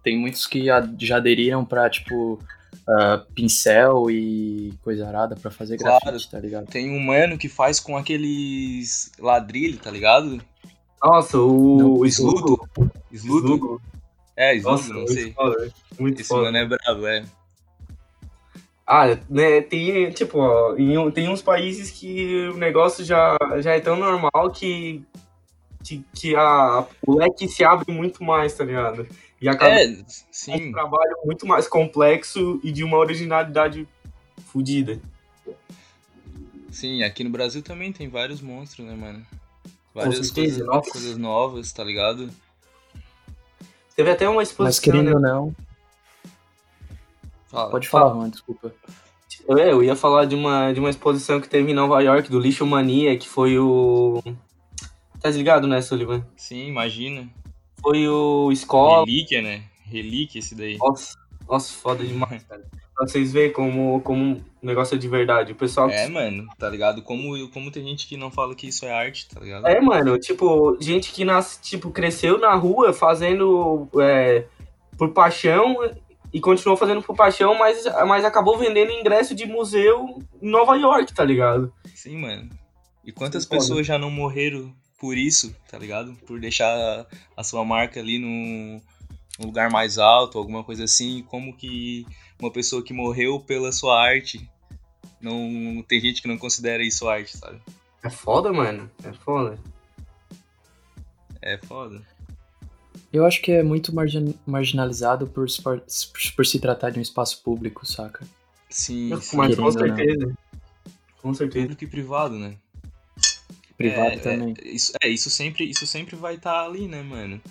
Tem 0.01 0.18
muitos 0.18 0.48
que 0.48 0.65
já 0.65 1.18
aderiram 1.18 1.63
pra, 1.63 1.89
tipo, 1.89 2.34
uh, 2.34 3.34
pincel 3.36 4.10
e 4.10 4.74
coisa 4.82 5.08
arada 5.08 5.36
pra 5.36 5.51
fazer 5.51 5.77
Claro. 5.77 6.00
grafite, 6.03 6.32
tá 6.32 6.39
ligado? 6.39 6.68
Tem 6.68 6.89
um 6.89 7.00
mano 7.00 7.38
que 7.38 7.50
faz 7.50 7.80
com 7.80 7.98
aqueles 7.98 9.12
ladrilhos, 9.20 9.82
tá 9.82 9.92
ligado? 9.92 10.42
Nossa, 11.03 11.38
o, 11.38 11.77
Não, 11.77 11.94
o 11.94 12.06
Slugo. 12.06 12.70
Sludo? 13.12 13.82
É, 14.36 14.60
Nossa, 14.62 14.90
não 14.90 15.02
muito 15.02 15.13
sei. 15.13 15.32
foda. 15.34 15.74
Muito 16.00 16.20
Esse 16.22 16.28
foda. 16.30 16.44
mano 16.52 16.58
é 16.58 16.66
brabo, 16.66 17.08
é. 17.08 17.24
Ah, 18.86 19.06
né, 19.30 19.62
tem, 19.62 20.12
tipo, 20.12 20.40
ó, 20.40 20.75
em 20.75 20.98
um- 20.98 21.10
tem 21.10 21.30
uns 21.30 21.42
países 21.42 21.90
que 21.92 22.50
o 22.50 22.58
negócio 22.58 23.04
já, 23.06 23.38
já 23.62 23.72
é 23.75 23.80
tão 23.80 23.96
normal 23.96 24.52
que, 24.54 25.02
que, 25.84 26.04
que 26.13 26.36
a, 26.36 26.86
o 27.06 27.16
leque 27.18 27.48
se 27.48 27.63
abre 27.63 27.94
muito 27.94 28.24
mais, 28.24 28.54
tá 28.54 28.66
ligado? 28.66 29.08
E 29.42 29.48
acaba 29.48 29.75
É, 29.75 29.88
um 29.88 30.04
sim. 30.32 30.72
trabalho 30.72 31.16
muito 31.24 31.46
mais 31.48 31.68
complexo 31.68 32.60
e 32.63 32.72
de 32.72 32.84
uma 32.84 32.98
originalidade 32.98 33.88
fodida. 34.48 35.00
Sim, 36.70 37.04
aqui 37.04 37.24
no 37.24 37.30
Brasil 37.30 37.62
também 37.62 37.94
tem 37.94 38.10
vários 38.10 38.42
monstros, 38.42 38.86
né, 38.86 38.96
mano? 38.96 39.25
Várias 39.94 40.30
coisas, 40.32 40.68
coisas 40.92 41.18
novas, 41.18 41.72
tá 41.72 41.84
ligado? 41.84 42.30
Teve 43.96 44.12
até 44.12 44.28
uma 44.28 44.38
Mas 44.38 44.50
exposição, 44.50 44.84
querendo 44.84 45.08
né? 45.08 45.14
ou 45.16 45.20
não, 45.20 45.56
Fala. 47.48 47.70
pode 47.70 47.88
falar, 47.88 48.14
Juan, 48.14 48.30
desculpa. 48.30 48.74
É, 49.50 49.72
eu 49.72 49.84
ia 49.84 49.96
falar 49.96 50.26
de 50.26 50.36
uma, 50.36 50.72
de 50.72 50.80
uma 50.80 50.90
exposição 50.90 51.40
que 51.40 51.50
teve 51.50 51.72
em 51.72 51.76
Nova 51.76 52.02
York, 52.02 52.30
do 52.30 52.40
Lixo 52.40 52.66
Mania, 52.66 53.18
que 53.18 53.28
foi 53.28 53.60
o... 53.60 54.24
Tá 55.20 55.30
ligado, 55.30 55.68
né, 55.68 55.82
Sullivan? 55.82 56.26
Sim, 56.36 56.68
imagina. 56.68 57.30
Foi 57.82 58.08
o 58.08 58.52
Escola... 58.52 59.06
Relíquia, 59.06 59.42
né? 59.42 59.64
Relíquia 59.86 60.40
esse 60.40 60.56
daí. 60.56 60.78
Nossa, 60.78 61.18
nossa, 61.48 61.74
foda 61.74 62.04
demais, 62.04 62.42
cara. 62.48 62.64
Pra 62.96 63.08
vocês 63.08 63.34
verem 63.34 63.52
como, 63.52 64.00
como 64.02 64.44
o 64.62 64.66
negócio 64.66 64.96
é 64.96 64.98
de 64.98 65.08
verdade. 65.08 65.52
O 65.52 65.56
pessoal 65.56 65.90
É, 65.90 66.08
mano, 66.08 66.48
tá 66.58 66.70
ligado? 66.70 67.02
Como, 67.02 67.50
como 67.50 67.72
tem 67.72 67.84
gente 67.84 68.08
que 68.08 68.16
não 68.16 68.30
fala 68.30 68.54
que 68.56 68.68
isso 68.68 68.86
é 68.86 68.92
arte, 68.92 69.28
tá 69.28 69.40
ligado? 69.40 69.68
É, 69.68 69.82
mano, 69.82 70.18
tipo, 70.20 70.78
gente 70.80 71.12
que 71.12 71.26
nasce, 71.26 71.60
tipo, 71.62 71.90
cresceu 71.90 72.40
na 72.40 72.54
rua 72.54 72.94
fazendo 72.94 73.88
é, 74.00 74.46
por 74.98 75.10
paixão 75.10 75.76
e 76.32 76.40
continuou 76.40 76.78
fazendo 76.78 77.02
por 77.02 77.16
paixão, 77.16 77.56
mas, 77.58 77.84
mas 78.08 78.24
acabou 78.24 78.58
vendendo 78.58 78.92
ingresso 78.92 79.34
de 79.34 79.46
museu 79.46 80.20
em 80.42 80.50
Nova 80.50 80.76
York, 80.76 81.14
tá 81.14 81.24
ligado? 81.24 81.74
Sim, 81.96 82.18
mano. 82.18 82.50
E 83.04 83.12
quantas 83.12 83.46
Foda. 83.46 83.60
pessoas 83.60 83.86
já 83.86 83.98
não 83.98 84.10
morreram 84.10 84.74
por 85.00 85.18
isso, 85.18 85.56
tá 85.70 85.78
ligado? 85.78 86.16
Por 86.26 86.40
deixar 86.40 87.06
a 87.36 87.44
sua 87.44 87.66
marca 87.66 88.00
ali 88.00 88.18
num 88.18 88.80
num 89.40 89.48
lugar 89.48 89.70
mais 89.70 89.98
alto, 89.98 90.38
alguma 90.38 90.64
coisa 90.64 90.84
assim. 90.84 91.24
Como 91.24 91.56
que 91.56 92.06
uma 92.44 92.52
pessoa 92.52 92.84
que 92.84 92.94
morreu 92.94 93.40
pela 93.40 93.72
sua 93.72 94.02
arte 94.02 94.50
não 95.22 95.84
tem 95.88 96.00
gente 96.00 96.22
que 96.22 96.28
não 96.28 96.38
considera 96.38 96.84
isso 96.84 97.08
arte, 97.08 97.38
sabe? 97.38 97.60
É 98.04 98.10
foda, 98.10 98.52
mano. 98.52 98.90
É 99.04 99.14
foda. 99.14 99.58
É 101.42 101.58
foda. 101.58 102.02
Eu 103.12 103.26
acho 103.26 103.42
que 103.42 103.52
é 103.52 103.64
muito 103.64 103.94
margin- 103.94 104.36
marginalizado 104.46 105.28
por, 105.28 105.50
se 105.50 105.62
par- 105.62 105.82
por 106.36 106.46
se 106.46 106.60
tratar 106.60 106.90
de 106.90 107.00
um 107.00 107.02
espaço 107.02 107.42
público, 107.44 107.86
saca? 107.86 108.26
Sim, 108.70 109.10
Mas 109.10 109.26
sim. 109.26 109.38
com 109.38 109.64
não. 109.64 109.72
certeza. 109.72 110.34
Com 111.22 111.34
certeza. 111.34 111.62
Público 111.68 111.84
e 111.84 111.88
privado, 111.88 112.38
né? 112.38 112.56
Privado 113.78 114.12
É, 114.12 114.18
também. 114.18 114.54
É, 114.62 114.68
isso, 114.68 114.94
é, 115.02 115.08
isso 115.08 115.30
sempre, 115.30 115.64
isso 115.70 115.86
sempre 115.88 116.16
vai 116.16 116.36
estar 116.36 116.66
ali, 116.66 116.88
né, 116.88 117.02
mano? 117.02 117.42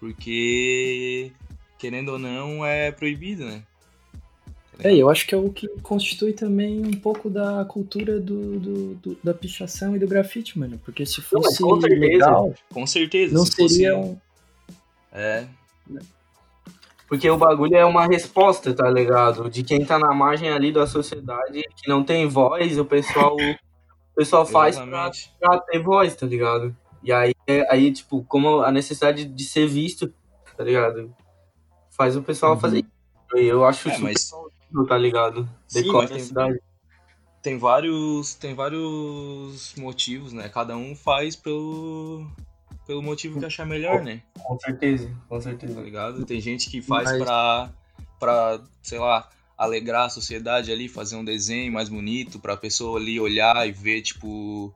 Porque, 0.00 1.30
querendo 1.78 2.10
ou 2.12 2.18
não, 2.18 2.64
é 2.64 2.90
proibido, 2.90 3.44
né? 3.44 3.62
É, 4.82 4.94
eu 4.94 5.10
acho 5.10 5.26
que 5.26 5.34
é 5.34 5.38
o 5.38 5.50
que 5.50 5.68
constitui 5.82 6.32
também 6.32 6.80
um 6.84 6.92
pouco 6.92 7.28
da 7.28 7.64
cultura 7.64 8.18
do, 8.18 8.58
do- 8.58 8.94
do- 8.94 9.18
da 9.22 9.34
pichação 9.34 9.94
e 9.94 9.98
do 9.98 10.06
grafite, 10.08 10.58
mano. 10.58 10.78
Porque 10.84 11.04
se 11.04 11.20
Não, 11.32 11.42
fosse 11.42 11.62
com 11.62 11.80
certeza. 11.80 12.00
legal, 12.00 12.54
Com 12.72 12.86
certeza. 12.86 13.34
não 13.34 13.44
se 13.44 13.56
fosse- 13.56 13.74
seria 13.74 13.96
um... 13.98 14.16
É, 15.12 15.46
Porque 17.08 17.28
o 17.28 17.36
bagulho 17.36 17.74
é 17.76 17.84
uma 17.84 18.06
resposta, 18.06 18.72
tá 18.72 18.88
ligado? 18.88 19.50
De 19.50 19.64
quem 19.64 19.84
tá 19.84 19.98
na 19.98 20.14
margem 20.14 20.48
ali 20.50 20.70
da 20.72 20.86
sociedade, 20.86 21.62
que 21.76 21.88
não 21.88 22.04
tem 22.04 22.28
voz, 22.28 22.78
o 22.78 22.84
pessoal, 22.84 23.34
o 23.34 24.14
pessoal 24.14 24.46
faz 24.46 24.78
pra 24.78 25.10
pra 25.40 25.58
ter 25.58 25.80
voz, 25.82 26.14
tá 26.14 26.24
ligado? 26.26 26.74
E 27.02 27.12
aí, 27.12 27.34
é- 27.48 27.66
aí, 27.72 27.90
tipo, 27.92 28.22
como 28.28 28.60
a 28.60 28.70
necessidade 28.70 29.24
de 29.24 29.44
ser 29.44 29.66
visto, 29.66 30.12
tá 30.56 30.62
ligado? 30.62 31.12
Faz 31.90 32.14
o 32.16 32.22
pessoal 32.22 32.52
Uhum. 32.54 32.60
fazer 32.60 32.78
isso. 32.78 32.90
Eu 33.36 33.64
acho 33.64 33.88
É, 33.88 33.92
super 33.92 34.04
mas 34.04 34.30
plausível, 34.70 34.86
tá 34.86 34.98
ligado? 34.98 35.48
Sim, 35.66 35.82
Decora 35.82 36.02
mas 36.02 36.10
a 36.10 36.14
tem- 36.14 36.24
cidade. 36.24 36.60
tem 37.42 37.58
vários, 37.58 38.34
tem 38.34 38.54
vários 38.54 39.74
motivos, 39.76 40.32
né? 40.32 40.48
Cada 40.48 40.76
um 40.76 40.94
faz 40.94 41.36
pelo, 41.36 42.26
pelo 42.86 43.02
motivo 43.02 43.38
que 43.38 43.44
achar 43.46 43.66
melhor, 43.66 44.02
né? 44.02 44.22
Com 44.42 44.58
certeza, 44.58 45.08
com 45.28 45.36
Tá 45.36 45.42
certeza. 45.42 45.80
ligado? 45.80 46.24
Tem 46.24 46.40
gente 46.40 46.70
que 46.70 46.80
faz 46.82 47.10
Mas- 47.10 47.22
pra, 47.22 47.70
pra, 48.18 48.60
sei 48.82 48.98
lá, 48.98 49.28
alegrar 49.56 50.06
a 50.06 50.10
sociedade 50.10 50.72
ali, 50.72 50.88
fazer 50.88 51.16
um 51.16 51.24
desenho 51.24 51.72
mais 51.72 51.88
bonito, 51.88 52.38
pra 52.38 52.56
pessoa 52.56 52.98
ali 52.98 53.20
olhar 53.20 53.68
e 53.68 53.72
ver, 53.72 54.00
tipo, 54.02 54.74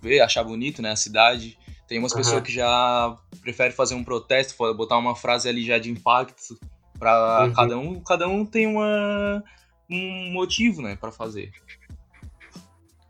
ver, 0.00 0.20
achar 0.20 0.44
bonito, 0.44 0.80
né, 0.80 0.92
a 0.92 0.96
cidade. 0.96 1.58
Tem 1.88 1.98
umas 1.98 2.12
Aham. 2.12 2.20
pessoas 2.22 2.42
que 2.42 2.52
já 2.52 3.16
preferem 3.40 3.72
fazer 3.72 3.94
um 3.94 4.02
protesto, 4.04 4.56
botar 4.74 4.96
uma 4.98 5.14
frase 5.16 5.48
ali 5.48 5.64
já 5.64 5.78
de 5.78 5.90
impacto, 5.90 6.58
pra 6.98 7.44
Uhum. 7.46 7.52
cada 7.52 7.78
um, 7.78 8.00
cada 8.00 8.28
um 8.28 8.44
tem 8.44 8.66
uma, 8.66 9.42
um 9.90 10.32
motivo, 10.32 10.82
né, 10.82 10.96
pra 11.00 11.10
fazer. 11.12 11.50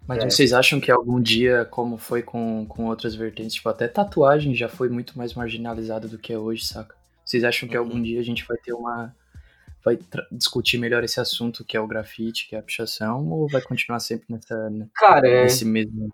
Mas 0.07 0.23
É. 0.23 0.31
vocês 0.31 0.53
acham 0.53 0.79
que 0.79 0.91
algum 0.91 1.21
dia, 1.21 1.65
como 1.65 1.97
foi 1.97 2.23
com, 2.23 2.65
com 2.67 2.85
outras 2.87 3.15
vertentes, 3.15 3.55
tipo, 3.55 3.69
até 3.69 3.89
tatuagem 3.89 4.55
já 4.55 4.69
foi 4.69 4.89
muito 4.89 5.19
mais 5.19 5.35
marginalizada 5.35 6.07
do 6.07 6.17
que 6.19 6.33
é 6.33 6.39
hoje, 6.39 6.65
saca? 6.65 6.95
Vocês 7.25 7.43
acham 7.43 7.69
que 7.69 7.77
Uhum. 7.77 7.85
algum 7.85 8.03
dia 8.03 8.21
a 8.21 8.23
gente 8.23 8.45
vai 8.47 8.57
ter 8.57 8.73
uma. 8.73 9.15
Vai 9.85 9.99
discutir 10.33 10.79
melhor 10.79 11.03
esse 11.05 11.19
assunto 11.21 11.65
que 11.65 11.77
é 11.77 11.81
o 11.81 11.87
grafite, 11.87 12.49
que 12.49 12.55
é 12.57 12.59
a 12.59 12.63
pichação, 12.63 13.29
ou 13.31 13.49
vai 13.49 13.63
continuar 13.63 14.01
sempre 14.01 14.27
nessa, 14.29 14.69
Cara, 14.95 15.29
é, 15.29 15.43
nesse 15.45 15.65
mesmo. 15.65 16.13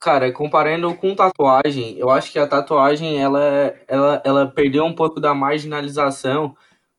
Cara, 0.00 0.30
comparando 0.32 0.92
com 0.94 1.14
tatuagem, 1.14 1.96
eu 1.98 2.10
acho 2.10 2.30
que 2.32 2.38
a 2.38 2.46
tatuagem, 2.46 3.18
ela, 3.20 3.74
ela, 3.86 4.22
ela 4.24 4.46
perdeu 4.46 4.84
um 4.84 4.94
pouco 4.94 5.20
da 5.20 5.34
marginalização, 5.34 6.56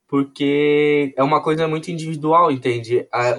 porque 0.08 1.14
é 1.16 1.24
uma 1.24 1.42
coisa 1.42 1.68
muito 1.68 1.92
individual, 1.92 2.52
entende? 2.52 3.08
A, 3.12 3.36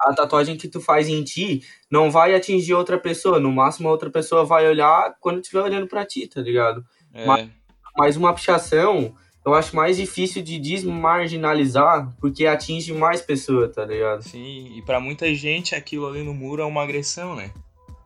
a 0.00 0.14
tatuagem 0.14 0.56
que 0.56 0.68
tu 0.68 0.80
faz 0.80 1.08
em 1.08 1.22
ti 1.24 1.62
não 1.90 2.10
vai 2.10 2.34
atingir 2.34 2.74
outra 2.74 2.98
pessoa. 2.98 3.38
No 3.40 3.50
máximo, 3.52 3.88
a 3.88 3.92
outra 3.92 4.10
pessoa 4.10 4.44
vai 4.44 4.68
olhar 4.68 5.14
quando 5.20 5.40
estiver 5.40 5.62
olhando 5.62 5.86
pra 5.88 6.04
ti, 6.04 6.26
tá 6.26 6.40
ligado? 6.40 6.84
É, 7.14 7.24
Mas- 7.26 7.48
Mas 7.96 8.16
uma 8.16 8.32
pichação, 8.32 9.14
eu 9.44 9.54
acho 9.54 9.74
mais 9.74 9.96
difícil 9.96 10.40
de 10.42 10.58
desmarginalizar, 10.58 12.12
porque 12.20 12.46
atinge 12.46 12.92
mais 12.92 13.20
pessoas, 13.20 13.74
tá 13.74 13.84
ligado? 13.84 14.22
sim, 14.22 14.76
e 14.76 14.82
pra 14.82 15.00
muita 15.00 15.34
gente 15.34 15.74
aquilo 15.74 16.06
ali 16.06 16.22
no 16.22 16.32
muro 16.34 16.62
é 16.62 16.64
uma 16.64 16.82
agressão, 16.82 17.34
né? 17.34 17.50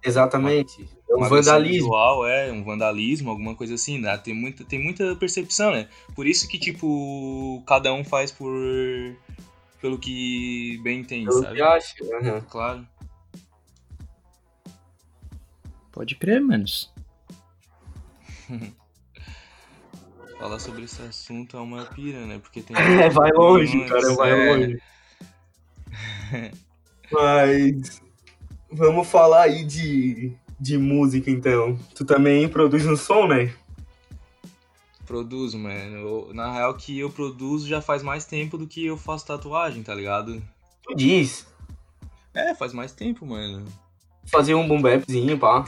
Exatamente. 0.05 0.89
É 1.09 1.15
um 1.15 1.19
uma 1.19 1.29
vandalismo. 1.29 1.73
visual, 1.75 2.27
é, 2.27 2.51
um 2.51 2.65
vandalismo, 2.65 3.31
alguma 3.31 3.55
coisa 3.55 3.75
assim, 3.75 3.99
né? 3.99 4.17
Tem 4.19 4.35
muita, 4.35 4.65
tem 4.65 4.83
muita 4.83 5.15
percepção, 5.17 5.71
né? 5.71 5.89
Por 6.15 6.27
isso 6.27 6.49
que, 6.49 6.59
tipo, 6.59 7.63
cada 7.67 7.93
um 7.93 8.03
faz 8.05 8.33
por 8.33 8.53
pelo 9.81 9.99
que 9.99 10.79
bem 10.85 11.01
entende, 11.01 11.27
Pelo 11.27 11.43
sabe? 11.43 11.57
que 11.57 11.63
acha. 11.63 11.95
Aham. 12.15 12.41
Claro. 12.49 12.89
Pode 15.91 16.15
crer, 16.15 16.41
manos. 16.41 16.93
Falar 20.39 20.59
sobre 20.59 20.85
esse 20.85 21.03
assunto 21.03 21.57
é 21.57 21.61
uma 21.61 21.85
pira, 21.85 22.25
né? 22.27 22.39
Porque 22.39 22.63
tem. 22.63 22.75
É, 22.79 23.11
vai 23.11 23.31
longe, 23.33 23.85
cara, 23.87 24.15
vai 24.15 24.31
é. 24.31 24.53
longe. 24.55 24.83
Mas 27.13 28.01
vamos 28.73 29.09
falar 29.09 29.43
aí 29.43 29.64
de, 29.64 30.33
de 30.59 30.76
música 30.79 31.31
então. 31.31 31.79
Tu 31.95 32.05
também 32.05 32.49
produz 32.49 32.87
um 32.87 32.97
som, 32.97 33.26
né? 33.26 33.52
Produzo, 35.07 35.59
mano. 35.59 35.97
Eu- 35.97 36.31
na 36.35 36.52
real, 36.52 36.75
que 36.75 36.99
eu 36.99 37.11
produzo 37.11 37.69
já 37.69 37.81
faz 37.83 38.02
mais 38.02 38.25
tempo 38.25 38.57
do 38.57 38.67
que 38.67 38.87
eu 38.87 38.97
faço 38.97 39.26
tatuagem, 39.26 39.83
tá 39.83 39.95
ligado? 39.95 40.43
Tu 40.85 40.95
diz. 40.95 41.47
É, 42.35 42.55
faz 42.55 42.73
mais 42.73 42.93
tempo, 42.93 43.26
mano. 43.26 43.64
Fazer 44.26 44.55
um 44.55 44.67
boom 44.67 44.81
bapzinho, 44.81 45.38
pá. 45.38 45.64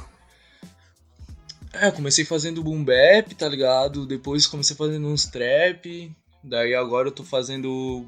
É, 1.73 1.88
eu 1.88 1.92
comecei 1.92 2.25
fazendo 2.25 2.62
boom 2.62 2.84
bap, 2.84 3.34
tá 3.34 3.49
ligado? 3.49 4.06
Depois 4.06 4.46
comecei 4.46 4.76
fazendo 4.76 5.08
uns 5.08 5.26
trap. 5.26 6.11
Daí 6.42 6.75
agora 6.75 7.08
eu 7.08 7.12
tô 7.12 7.25
fazendo, 7.25 8.06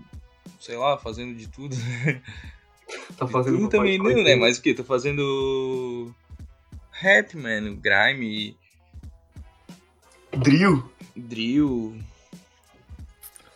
sei 0.60 0.76
lá, 0.76 0.96
fazendo 0.96 1.34
de 1.36 1.48
tudo. 1.48 1.74
Tá 3.16 3.26
De 3.26 3.32
fazendo 3.32 3.56
tudo 3.58 3.68
também 3.68 3.98
não, 3.98 4.22
né? 4.22 4.36
Mas 4.36 4.58
o 4.58 4.62
que? 4.62 4.72
Tô 4.74 4.84
fazendo 4.84 6.12
rap, 6.92 7.36
mano, 7.36 7.76
grime, 7.76 8.56
Drill. 10.38 10.84
drill. 11.16 11.98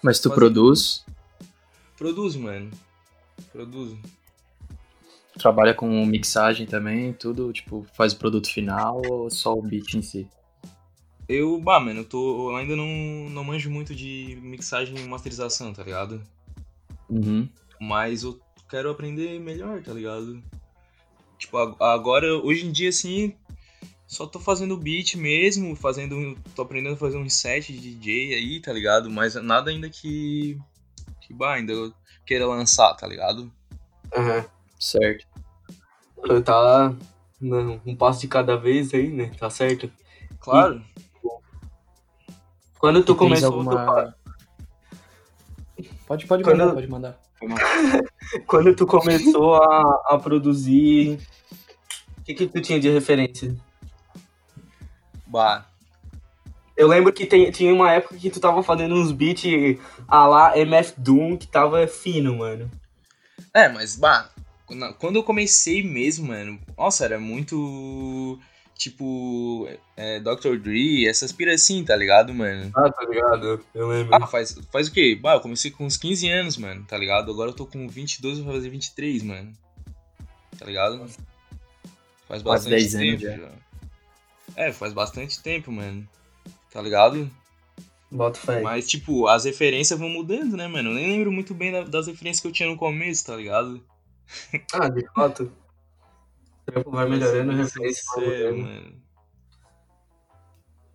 Mas 0.02 0.18
tu 0.20 0.28
Mas- 0.30 0.38
produz. 0.38 1.04
Produzo, 1.96 2.40
mano. 2.40 2.70
Produzo. 3.52 3.98
Trabalha 5.38 5.74
com 5.74 6.04
mixagem 6.06 6.66
também, 6.66 7.12
tudo, 7.12 7.52
tipo, 7.52 7.86
faz 7.94 8.12
o 8.12 8.16
produto 8.18 8.50
final 8.52 9.00
ou 9.08 9.30
só 9.30 9.54
o 9.54 9.62
beat 9.62 9.94
em 9.94 10.02
si? 10.02 10.26
Eu, 11.28 11.58
bah, 11.60 11.78
mano, 11.78 12.00
eu 12.00 12.04
tô. 12.04 12.50
Eu 12.50 12.56
ainda 12.56 12.74
não, 12.74 12.86
não 13.30 13.44
manjo 13.44 13.70
muito 13.70 13.94
de 13.94 14.38
mixagem 14.42 14.96
e 14.96 15.06
masterização, 15.08 15.72
tá 15.72 15.82
ligado? 15.82 16.20
Uhum. 17.08 17.48
Mas 17.80 18.22
eu 18.24 18.38
quero 18.70 18.90
aprender 18.90 19.38
melhor, 19.40 19.82
tá 19.82 19.92
ligado? 19.92 20.42
Tipo, 21.38 21.56
agora, 21.82 22.34
hoje 22.36 22.66
em 22.66 22.72
dia, 22.72 22.90
assim, 22.90 23.34
só 24.06 24.26
tô 24.26 24.38
fazendo 24.38 24.76
beat 24.76 25.14
mesmo, 25.16 25.74
fazendo. 25.74 26.38
tô 26.54 26.62
aprendendo 26.62 26.94
a 26.94 26.98
fazer 26.98 27.16
um 27.18 27.28
set 27.28 27.72
de 27.72 27.94
DJ 27.94 28.34
aí, 28.34 28.60
tá 28.60 28.72
ligado? 28.72 29.10
Mas 29.10 29.34
nada 29.36 29.70
ainda 29.70 29.88
que. 29.88 30.58
que, 31.20 31.32
bah, 31.34 31.54
ainda 31.54 31.72
eu 31.72 31.92
queira 32.26 32.46
lançar, 32.46 32.94
tá 32.94 33.06
ligado? 33.06 33.50
Aham. 34.14 34.44
Certo. 34.78 35.26
Eu 36.24 36.42
Tá 36.42 36.94
não, 37.40 37.80
um 37.86 37.96
passo 37.96 38.20
de 38.20 38.28
cada 38.28 38.56
vez 38.56 38.92
aí, 38.92 39.08
né? 39.08 39.30
Tá 39.38 39.48
certo. 39.48 39.90
Claro. 40.38 40.82
Quando 42.78 43.02
tu 43.02 43.12
E 43.12 43.14
tens 43.14 43.18
começou, 43.18 43.52
alguma... 43.52 44.14
Pode, 46.06 46.26
pode 46.26 46.42
Quando- 46.44 46.58
mandar, 46.58 46.74
pode 46.74 46.86
mandar. 46.88 47.20
Tu, 47.40 47.46
quando 48.46 48.74
tu 48.76 48.86
começou 48.86 49.54
a, 49.56 50.02
a 50.10 50.18
produzir, 50.18 51.18
o 52.18 52.22
que 52.22 52.34
que 52.34 52.46
tu 52.46 52.60
tinha 52.60 52.78
de 52.78 52.90
referência? 52.90 53.56
Bah. 55.26 55.66
Eu 56.76 56.88
lembro 56.88 57.12
que 57.12 57.26
tem, 57.26 57.50
tinha 57.50 57.74
uma 57.74 57.92
época 57.92 58.16
que 58.16 58.30
tu 58.30 58.40
tava 58.40 58.62
fazendo 58.62 58.94
uns 58.94 59.12
beats 59.12 59.78
a 60.08 60.26
lá 60.26 60.56
MF 60.58 60.94
Doom 60.96 61.36
que 61.36 61.46
tava 61.46 61.86
fino, 61.86 62.38
mano. 62.38 62.70
É, 63.52 63.68
mas, 63.68 63.96
bah, 63.96 64.30
quando- 64.66 64.94
quando 64.94 65.16
eu 65.16 65.22
comecei 65.22 65.82
mesmo, 65.82 66.28
mano, 66.28 66.58
nossa, 66.76 67.04
era 67.04 67.18
muito. 67.20 68.38
Tipo, 68.80 69.68
é, 69.94 70.18
Dr. 70.20 70.56
Dre, 70.58 71.06
essas 71.06 71.30
piras 71.32 71.60
assim, 71.60 71.84
tá 71.84 71.94
ligado, 71.94 72.32
mano? 72.32 72.70
Ah, 72.74 72.90
tá 72.90 73.04
ligado? 73.04 73.62
Eu 73.74 73.88
lembro. 73.88 74.14
Ah, 74.14 74.26
faz, 74.26 74.58
faz 74.72 74.88
o 74.88 74.92
quê? 74.92 75.14
Bah, 75.20 75.34
eu 75.34 75.40
comecei 75.42 75.70
com 75.70 75.84
uns 75.84 75.98
15 75.98 76.26
anos, 76.30 76.56
mano, 76.56 76.82
tá 76.88 76.96
ligado? 76.96 77.30
Agora 77.30 77.50
eu 77.50 77.54
tô 77.54 77.66
com 77.66 77.86
22, 77.86 78.38
vou 78.38 78.54
fazer 78.54 78.70
23, 78.70 79.22
mano. 79.22 79.52
Tá 80.58 80.64
ligado? 80.64 80.98
Faz 82.26 82.42
Quase 82.42 82.44
bastante 82.44 82.70
10 82.70 82.94
anos 82.94 83.20
tempo 83.20 83.20
já. 83.20 83.36
já. 83.36 83.52
É, 84.56 84.72
faz 84.72 84.94
bastante 84.94 85.42
tempo, 85.42 85.70
mano. 85.70 86.08
Tá 86.72 86.80
ligado? 86.80 87.30
Bota 88.10 88.40
fé. 88.40 88.62
Mas, 88.62 88.88
tipo, 88.88 89.26
as 89.26 89.44
referências 89.44 89.98
vão 89.98 90.08
mudando, 90.08 90.56
né, 90.56 90.66
mano? 90.66 90.88
Eu 90.88 90.94
nem 90.94 91.06
lembro 91.06 91.30
muito 91.30 91.52
bem 91.52 91.70
da- 91.70 91.82
das 91.84 92.06
referências 92.06 92.40
que 92.40 92.46
eu 92.48 92.52
tinha 92.52 92.68
no 92.70 92.78
começo, 92.78 93.26
tá 93.26 93.36
ligado? 93.36 93.84
Ah, 94.72 94.88
de 94.88 95.06
fato. 95.14 95.52
Trampo 96.70 96.90
vai 96.90 97.08
melhorando, 97.08 97.64
Sincero, 97.66 98.56
mudando. 98.56 98.58
mano. 98.58 99.02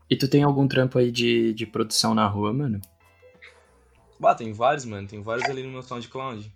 E 0.09 0.15
tu 0.15 0.27
tem 0.27 0.43
algum 0.43 0.67
trampo 0.67 0.97
aí 0.99 1.11
de, 1.11 1.53
de 1.53 1.65
produção 1.65 2.13
na 2.13 2.27
rua, 2.27 2.53
mano? 2.53 2.79
Bah, 4.19 4.35
tem 4.35 4.53
vários, 4.53 4.85
mano. 4.85 5.07
Tem 5.07 5.21
vários 5.21 5.49
ali 5.49 5.63
no 5.63 5.69
meu 5.71 5.81
SoundCloud. 5.83 6.51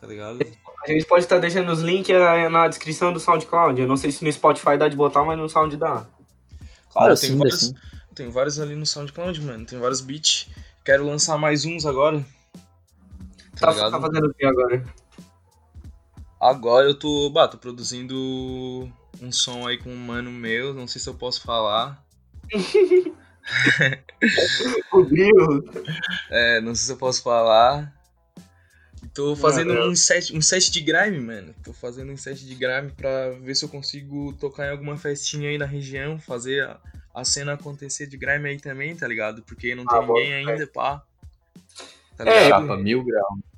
Tá 0.00 0.06
ligado? 0.06 0.38
A 0.84 0.88
gente 0.88 1.06
pode 1.06 1.24
estar 1.24 1.38
deixando 1.38 1.70
os 1.72 1.80
links 1.80 2.14
na 2.50 2.68
descrição 2.68 3.12
do 3.12 3.18
SoundCloud. 3.18 3.80
Eu 3.80 3.88
não 3.88 3.96
sei 3.96 4.12
se 4.12 4.24
no 4.24 4.32
Spotify 4.32 4.76
dá 4.78 4.88
de 4.88 4.96
botar, 4.96 5.24
mas 5.24 5.38
no 5.38 5.48
Sound 5.48 5.76
dá. 5.76 6.06
Claro, 6.92 7.12
Ah, 7.12 7.16
tem, 7.16 7.30
sim, 7.30 7.36
vários, 7.38 7.60
sim. 7.60 7.74
tem 8.14 8.30
vários 8.30 8.60
ali 8.60 8.74
no 8.76 8.86
SoundCloud, 8.86 9.40
mano. 9.42 9.66
Tem 9.66 9.78
vários 9.78 10.00
beats. 10.00 10.48
Quero 10.84 11.04
lançar 11.06 11.36
mais 11.38 11.64
uns 11.64 11.84
agora. 11.86 12.24
Tá 13.58 13.66
Tá, 13.66 13.70
ligado? 13.72 13.90
tá 13.92 14.00
fazendo 14.00 14.26
o 14.28 14.34
que 14.34 14.44
agora? 14.44 14.84
Agora 16.44 16.86
eu 16.86 16.94
tô, 16.94 17.30
bah, 17.30 17.48
tô 17.48 17.56
produzindo 17.56 18.14
um 19.18 19.32
som 19.32 19.66
aí 19.66 19.78
com 19.78 19.88
um 19.88 19.96
mano 19.96 20.30
meu. 20.30 20.74
Não 20.74 20.86
sei 20.86 21.00
se 21.00 21.08
eu 21.08 21.14
posso 21.14 21.40
falar. 21.40 22.04
É, 26.30 26.60
não 26.60 26.74
sei 26.74 26.86
se 26.86 26.92
eu 26.92 26.96
posso 26.98 27.22
falar. 27.22 27.92
Tô 29.14 29.34
fazendo 29.36 29.72
um 29.72 29.94
set, 29.94 30.36
um 30.36 30.42
set 30.42 30.70
de 30.70 30.80
grime, 30.80 31.18
mano. 31.20 31.54
Tô 31.64 31.72
fazendo 31.72 32.12
um 32.12 32.16
set 32.16 32.44
de 32.44 32.54
grime 32.54 32.90
pra 32.90 33.30
ver 33.30 33.54
se 33.54 33.64
eu 33.64 33.68
consigo 33.68 34.32
tocar 34.34 34.66
em 34.66 34.70
alguma 34.70 34.96
festinha 34.96 35.48
aí 35.48 35.56
na 35.56 35.66
região, 35.66 36.18
fazer 36.18 36.64
a, 36.64 36.78
a 37.14 37.24
cena 37.24 37.54
acontecer 37.54 38.06
de 38.06 38.16
grime 38.16 38.50
aí 38.50 38.60
também, 38.60 38.94
tá 38.94 39.06
ligado? 39.08 39.42
Porque 39.42 39.74
não 39.74 39.86
tem 39.86 39.98
Ah, 39.98 40.02
ninguém 40.02 40.32
bom, 40.34 40.50
ainda, 40.50 40.66
pá. 40.66 41.02
Tá 42.16 42.24
É, 42.24 42.44
ligado? 42.44 42.48
Chapa 42.48 42.76
mil 42.76 43.04
graus. 43.04 43.53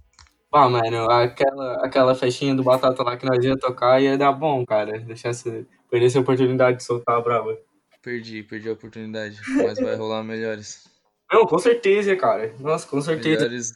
Ah, 0.57 0.71
mano, 0.71 1.11
aquela, 1.11 1.85
aquela 1.85 2.14
festinha 2.14 2.55
do 2.55 2.62
Batata 2.64 3.03
lá 3.03 3.14
que 3.14 3.27
nós 3.27 3.45
ia 3.45 3.59
tocar 3.59 4.01
ia 4.01 4.16
dar 4.16 4.33
bom, 4.33 4.64
cara. 4.64 4.99
Deixar 5.01 5.29
essa, 5.29 5.66
perder 5.90 6.07
essa 6.07 6.21
oportunidade 6.21 6.79
de 6.79 6.85
soltar 6.85 7.19
a 7.19 7.21
brava. 7.21 7.59
Perdi, 8.01 8.42
perdi 8.42 8.71
a 8.71 8.73
oportunidade. 8.73 9.38
Mas 9.55 9.79
vai 9.79 9.95
rolar 9.97 10.23
melhores. 10.23 10.88
Não, 11.31 11.45
com 11.45 11.59
certeza, 11.59 12.16
cara. 12.16 12.55
Nossa, 12.59 12.87
com 12.87 13.03
certeza. 13.03 13.45
Melhores. 13.45 13.75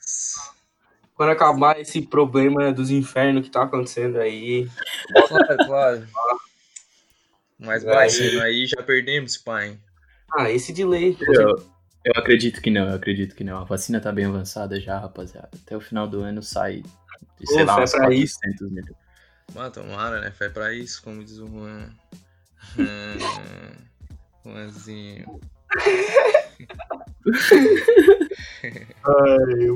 Quando 1.14 1.32
acabar 1.32 1.78
esse 1.78 2.00
problema 2.00 2.72
dos 2.72 2.90
infernos 2.90 3.44
que 3.44 3.50
tá 3.50 3.64
acontecendo 3.64 4.18
aí. 4.18 4.66
Claro, 5.28 5.66
claro. 5.66 6.08
Mas 7.58 7.84
Vai. 7.84 8.08
sendo 8.08 8.40
aí, 8.40 8.64
já 8.66 8.82
perdemos, 8.82 9.36
pai. 9.36 9.76
Ah, 10.32 10.50
esse 10.50 10.72
delay. 10.72 11.14
Eu, 11.20 11.62
eu 12.04 12.12
acredito 12.16 12.60
que 12.60 12.70
não, 12.70 12.88
eu 12.88 12.94
acredito 12.94 13.34
que 13.34 13.44
não. 13.44 13.58
A 13.58 13.64
vacina 13.64 14.00
tá 14.00 14.10
bem 14.12 14.24
avançada 14.24 14.80
já, 14.80 14.98
rapaziada. 14.98 15.50
Até 15.64 15.76
o 15.76 15.80
final 15.80 16.06
do 16.06 16.20
ano 16.20 16.42
sai, 16.42 16.82
sei 17.44 17.58
Pô, 17.58 17.64
lá, 17.64 17.82
uns 17.82 17.90
pra 17.92 18.06
400 18.06 18.70
mil. 18.70 18.84
Mas 19.54 19.72
tomara, 19.72 20.20
né? 20.20 20.30
Fé 20.30 20.48
pra 20.48 20.72
isso, 20.72 21.02
como 21.02 21.24
diz 21.24 21.38
o 21.38 21.46
Juan. 21.46 21.90
Hum, 24.44 24.52
Juanzinho. 24.52 25.40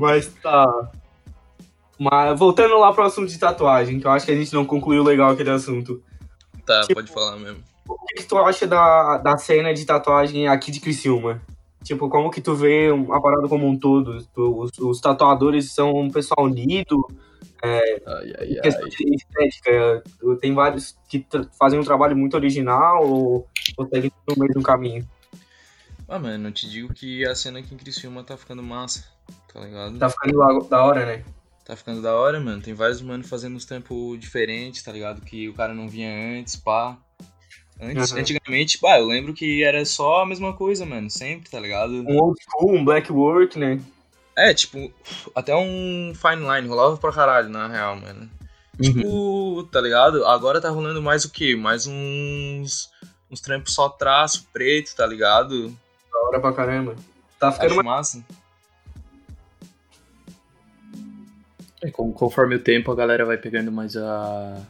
Mas 0.00 0.26
tá. 0.42 0.92
Mas 1.98 2.38
voltando 2.38 2.78
lá 2.78 2.92
pro 2.92 3.04
assunto 3.04 3.28
de 3.30 3.38
tatuagem, 3.38 4.00
que 4.00 4.06
eu 4.06 4.10
acho 4.10 4.26
que 4.26 4.32
a 4.32 4.36
gente 4.36 4.52
não 4.52 4.64
concluiu 4.64 5.02
legal 5.02 5.30
aquele 5.30 5.50
assunto. 5.50 6.02
Tá, 6.66 6.82
Tipo- 6.82 6.94
pode 6.94 7.12
falar 7.12 7.36
mesmo. 7.36 7.62
O 7.88 7.98
que, 8.06 8.14
que 8.16 8.24
tu 8.24 8.38
acha 8.38 8.66
da, 8.66 9.18
da 9.18 9.36
cena 9.36 9.72
de 9.74 9.84
tatuagem 9.84 10.48
aqui 10.48 10.70
de 10.70 10.80
Criciúma? 10.80 11.40
Tipo, 11.84 12.08
como 12.08 12.30
que 12.30 12.40
tu 12.40 12.54
vê 12.54 12.88
a 13.12 13.20
parada 13.20 13.46
como 13.46 13.66
um 13.68 13.78
todo? 13.78 14.16
Os, 14.36 14.70
os 14.78 15.00
tatuadores 15.00 15.72
são 15.72 15.94
um 15.94 16.10
pessoal 16.10 16.46
unido, 16.46 17.06
Ai, 17.62 18.00
ai, 18.38 18.52
em 18.52 18.60
questão 18.60 18.84
ai. 18.84 18.90
de 18.90 19.14
estética. 19.14 20.02
tu- 20.18 20.36
Tem 20.36 20.52
vários 20.52 20.96
que 21.08 21.24
fazem 21.58 21.78
um 21.78 21.84
trabalho 21.84 22.16
muito 22.16 22.34
original 22.34 23.06
ou, 23.06 23.46
ou 23.76 23.88
seguem 23.88 24.10
no 24.28 24.34
mesmo 24.44 24.62
caminho. 24.62 25.06
Ah, 26.08 26.18
mano, 26.18 26.48
eu 26.48 26.52
te 26.52 26.68
digo 26.68 26.92
que 26.92 27.24
a 27.26 27.34
cena 27.34 27.58
aqui 27.60 27.74
em 27.74 27.78
Criciúma 27.78 28.22
tá 28.22 28.36
ficando 28.36 28.62
massa, 28.62 29.04
tá 29.52 29.60
ligado? 29.60 29.98
Tá 29.98 30.10
ficando 30.10 30.68
da 30.68 30.84
hora, 30.84 31.06
né? 31.06 31.24
Tá 31.64 31.74
ficando 31.74 32.02
da 32.02 32.14
hora, 32.14 32.38
mano. 32.38 32.60
Tem 32.60 32.74
vários 32.74 33.00
mano 33.00 33.24
fazendo 33.24 33.56
uns 33.56 33.64
tempos 33.64 34.18
diferentes, 34.20 34.82
tá 34.82 34.92
ligado? 34.92 35.22
Que 35.22 35.48
o 35.48 35.54
cara 35.54 35.72
não 35.72 35.88
vinha 35.88 36.10
antes, 36.38 36.56
pá. 36.56 36.98
Antes, 37.80 38.12
Aham. 38.12 38.20
Antigamente, 38.20 38.78
pá, 38.78 38.98
eu 38.98 39.06
lembro 39.06 39.34
que 39.34 39.62
era 39.64 39.84
só 39.84 40.22
a 40.22 40.26
mesma 40.26 40.52
coisa, 40.52 40.86
mano. 40.86 41.10
Sempre, 41.10 41.50
tá 41.50 41.58
ligado? 41.58 41.92
Um 41.92 42.18
old 42.22 42.40
school, 42.42 42.74
um 42.74 42.84
black 42.84 43.10
work, 43.12 43.58
né? 43.58 43.80
É, 44.36 44.52
tipo, 44.54 44.92
até 45.34 45.54
um 45.54 46.12
fine 46.14 46.42
line, 46.48 46.68
rolava 46.68 46.96
pra 46.96 47.12
caralho, 47.12 47.48
na 47.48 47.68
real, 47.68 47.96
mano. 47.96 48.30
Tipo, 48.80 49.62
tá 49.70 49.80
ligado? 49.80 50.24
Agora 50.26 50.60
tá 50.60 50.68
rolando 50.70 51.00
mais 51.02 51.24
o 51.24 51.30
quê? 51.30 51.54
Mais 51.54 51.86
uns. 51.86 52.90
uns 53.30 53.40
trampos 53.40 53.74
só 53.74 53.88
traço, 53.88 54.48
preto, 54.52 54.94
tá 54.96 55.06
ligado? 55.06 55.68
Da 56.12 56.18
hora 56.26 56.40
pra 56.40 56.52
caramba. 56.52 56.96
Tá 57.38 57.52
ficando 57.52 57.76
mais. 57.76 57.84
massa. 57.86 58.24
É, 61.82 61.90
com- 61.90 62.12
conforme 62.12 62.56
o 62.56 62.58
tempo, 62.62 62.90
a 62.90 62.94
galera 62.96 63.24
vai 63.24 63.36
pegando 63.36 63.70
mais 63.70 63.96
a. 63.96 64.60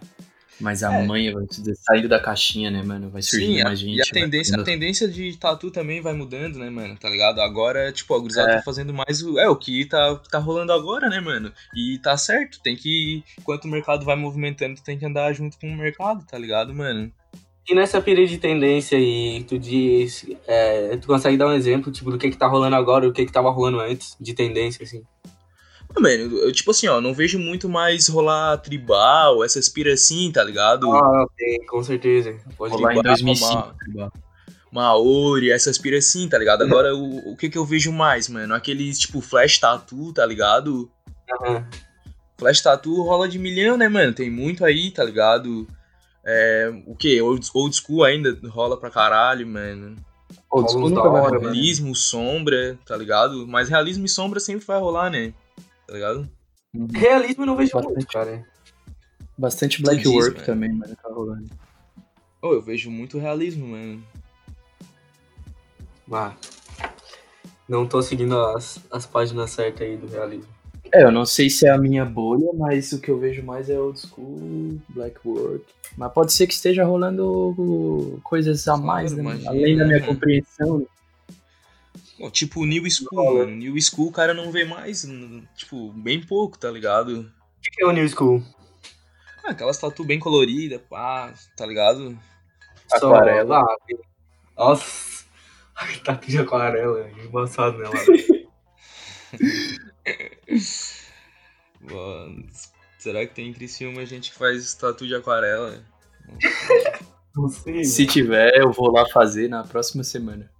Mais 0.60 0.82
a 0.84 0.94
É. 0.94 1.04
manha, 1.06 1.32
vai 1.32 1.44
dizer, 1.46 1.74
saindo 1.76 2.08
da 2.08 2.20
caixinha, 2.20 2.70
né, 2.70 2.82
mano? 2.82 3.10
Vai 3.10 3.22
surgindo 3.22 3.54
Sim, 3.54 3.60
a, 3.60 3.64
mais 3.64 3.78
gente. 3.78 3.96
e 3.96 4.00
a 4.02 4.04
tendência, 4.04 4.56
a 4.60 4.62
tendência 4.64 5.08
de 5.08 5.36
tatu 5.36 5.70
também 5.70 6.00
vai 6.00 6.12
mudando, 6.12 6.58
né, 6.58 6.70
mano? 6.70 6.96
Tá 6.96 7.08
ligado? 7.08 7.40
Agora, 7.40 7.90
tipo, 7.90 8.14
a 8.14 8.18
gurizada 8.18 8.52
É. 8.52 8.56
tá 8.56 8.62
fazendo 8.62 8.94
mais 8.94 9.20
o. 9.22 9.38
É, 9.38 9.48
o 9.48 9.56
que 9.56 9.84
tá, 9.84 10.14
tá 10.30 10.38
rolando 10.38 10.72
agora, 10.72 11.08
né, 11.08 11.18
mano? 11.20 11.52
E 11.74 11.98
tá 11.98 12.16
certo, 12.16 12.60
tem 12.62 12.76
que. 12.76 13.24
Enquanto 13.38 13.64
o 13.64 13.68
mercado 13.68 14.04
vai 14.04 14.14
movimentando, 14.16 14.76
tu 14.76 14.84
tem 14.84 14.96
que 14.98 15.04
andar 15.04 15.32
junto 15.32 15.58
com 15.58 15.66
o 15.68 15.76
mercado, 15.76 16.24
tá 16.24 16.38
ligado, 16.38 16.72
mano? 16.74 17.10
E 17.68 17.74
nessa 17.74 17.98
pira 18.00 18.26
de 18.26 18.36
tendência 18.38 18.96
aí, 18.98 19.42
tu 19.48 19.58
diz. 19.58 20.26
é, 20.46 20.96
tu 20.98 21.06
consegue 21.06 21.36
dar 21.36 21.48
um 21.48 21.52
exemplo, 21.52 21.90
tipo, 21.90 22.10
do 22.10 22.18
que 22.18 22.30
que 22.30 22.36
tá 22.36 22.46
rolando 22.46 22.76
agora 22.76 23.06
e 23.06 23.08
o 23.08 23.12
que 23.12 23.24
que 23.26 23.32
tava 23.32 23.50
rolando 23.50 23.80
antes, 23.80 24.16
de 24.20 24.34
tendência, 24.34 24.84
assim. 24.84 25.02
Ah, 25.96 26.00
Mano, 26.00 26.38
eu, 26.38 26.52
tipo 26.52 26.70
assim, 26.70 26.88
ó, 26.88 27.00
não 27.00 27.14
vejo 27.14 27.38
muito 27.38 27.68
mais 27.68 28.08
rolar 28.08 28.56
tribal, 28.58 29.44
essas 29.44 29.68
piras 29.68 30.02
assim, 30.02 30.30
tá 30.32 30.42
ligado? 30.42 30.90
Ah, 30.92 31.24
tem, 31.36 31.64
com 31.66 31.82
certeza. 31.82 32.36
Pode 32.56 32.74
Rolar 32.74 32.92
em 32.92 33.02
Tribal, 33.02 33.14
2005. 33.14 33.52
uma- 33.54 33.62
tá 33.62 33.76
ligado? 33.86 34.12
Maori, 34.72 35.52
essas 35.52 35.78
piras 35.78 36.04
assim, 36.06 36.28
tá 36.28 36.36
ligado? 36.36 36.62
Agora, 36.62 36.94
o, 36.96 37.32
o 37.32 37.36
que 37.36 37.48
que 37.48 37.56
eu 37.56 37.64
vejo 37.64 37.92
mais, 37.92 38.28
mano? 38.28 38.54
Aqueles, 38.54 38.98
tipo, 38.98 39.20
flash 39.20 39.58
tattoo, 39.58 40.12
tá 40.12 40.26
ligado? 40.26 40.90
Aham. 41.40 41.64
Flash 42.36 42.60
Tattoo 42.60 43.00
rola 43.04 43.28
de 43.28 43.38
milhão, 43.38 43.76
né, 43.76 43.88
mano? 43.88 44.12
Tem 44.12 44.28
muito 44.28 44.64
aí, 44.64 44.90
tá 44.90 45.04
ligado? 45.04 45.68
É, 46.26 46.72
o 46.84 46.96
que? 46.96 47.22
Old, 47.22 47.48
old 47.54 47.76
school 47.76 48.02
ainda 48.02 48.36
rola 48.48 48.76
pra 48.76 48.90
caralho, 48.90 49.46
mano. 49.46 49.94
Old 50.50 50.68
school 50.68 50.88
nunca 50.90 51.02
hora, 51.02 51.10
rolar. 51.10 51.30
mano. 51.30 51.40
Realismo, 51.44 51.94
sombra, 51.94 52.76
tá 52.84 52.96
ligado? 52.96 53.46
Mas 53.46 53.68
realismo 53.68 54.04
e 54.04 54.08
sombra 54.08 54.40
sempre 54.40 54.66
vai 54.66 54.80
rolar, 54.80 55.10
né? 55.10 55.32
Tá 55.86 55.92
ligado? 55.94 56.28
Uhum. 56.74 56.88
Realismo 56.92 57.42
eu 57.42 57.46
não 57.46 57.56
vejo 57.56 57.72
Bastante. 57.72 57.94
muito, 57.94 58.06
cara. 58.08 58.44
Bastante 59.36 59.82
black 59.82 60.02
diz, 60.02 60.12
work 60.12 60.34
mano. 60.34 60.46
também, 60.46 60.72
mano, 60.72 60.96
tá 60.96 61.08
rolando. 61.08 61.50
Ô, 62.42 62.52
eu 62.52 62.62
vejo 62.62 62.90
muito 62.90 63.18
realismo, 63.18 63.68
mano. 63.68 64.02
Ah, 66.12 66.34
não 67.68 67.86
tô 67.86 68.02
seguindo 68.02 68.38
as, 68.38 68.78
as 68.90 69.06
páginas 69.06 69.50
certas 69.50 69.86
aí 69.86 69.96
do 69.96 70.06
realismo. 70.06 70.52
É, 70.92 71.02
eu 71.02 71.10
não 71.10 71.24
sei 71.24 71.48
se 71.50 71.66
é 71.66 71.70
a 71.70 71.78
minha 71.78 72.04
bolha, 72.04 72.52
mas 72.54 72.92
o 72.92 73.00
que 73.00 73.10
eu 73.10 73.18
vejo 73.18 73.42
mais 73.42 73.68
é 73.70 73.78
old 73.78 73.98
school, 73.98 74.78
black 74.90 75.16
work. 75.24 75.64
Mas 75.96 76.12
pode 76.12 76.32
ser 76.32 76.46
que 76.46 76.54
esteja 76.54 76.84
rolando 76.84 78.20
coisas 78.22 78.68
a 78.68 78.72
Claro, 78.72 78.86
mais, 78.86 79.12
né? 79.12 79.20
imagina, 79.22 79.50
Além 79.50 79.76
da 79.76 79.84
minha 79.86 79.98
né? 80.00 80.06
compreensão. 80.06 80.86
Né? 82.18 82.24
Pô, 82.24 82.30
tipo, 82.30 82.64
New 82.64 82.84
School, 82.90 83.38
mano. 83.38 83.56
New 83.56 83.80
School 83.80 84.08
o 84.08 84.12
cara 84.12 84.32
não 84.34 84.50
vê 84.50 84.64
mais, 84.64 85.06
tipo, 85.56 85.92
bem 85.92 86.20
pouco, 86.20 86.58
tá 86.58 86.70
ligado? 86.70 87.20
O 87.20 87.60
que 87.62 87.82
é 87.82 87.86
o 87.86 87.92
New 87.92 88.08
School? 88.08 88.42
Ah, 89.44 89.50
aquelas 89.50 89.78
tatu 89.78 90.04
bem 90.04 90.18
coloridas, 90.18 90.80
pá, 90.88 91.32
tá 91.56 91.66
ligado? 91.66 92.18
Aquarela. 92.92 93.60
Ah, 93.60 93.76
nossa. 94.56 95.24
Tatu 96.04 96.28
de 96.28 96.38
aquarela, 96.38 97.10
embaçado 97.24 97.78
nela. 97.78 97.94
Mano, 101.80 102.46
será 102.98 103.26
que 103.26 103.34
tem 103.34 103.48
em 103.48 103.52
Criciúma 103.52 104.06
gente 104.06 104.30
que 104.30 104.38
faz 104.38 104.72
tatu 104.74 105.06
de 105.06 105.14
aquarela? 105.14 105.84
Não 107.34 107.48
sei, 107.48 107.84
Se 107.84 108.06
tiver, 108.06 108.56
eu 108.56 108.70
vou 108.72 108.92
lá 108.92 109.04
fazer 109.08 109.48
na 109.48 109.64
próxima 109.64 110.04
semana. 110.04 110.50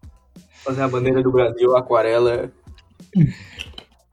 Fazer 0.65 0.83
a 0.83 0.89
bandeira 0.89 1.23
do 1.23 1.31
Brasil, 1.31 1.77
aquarela. 1.77 2.51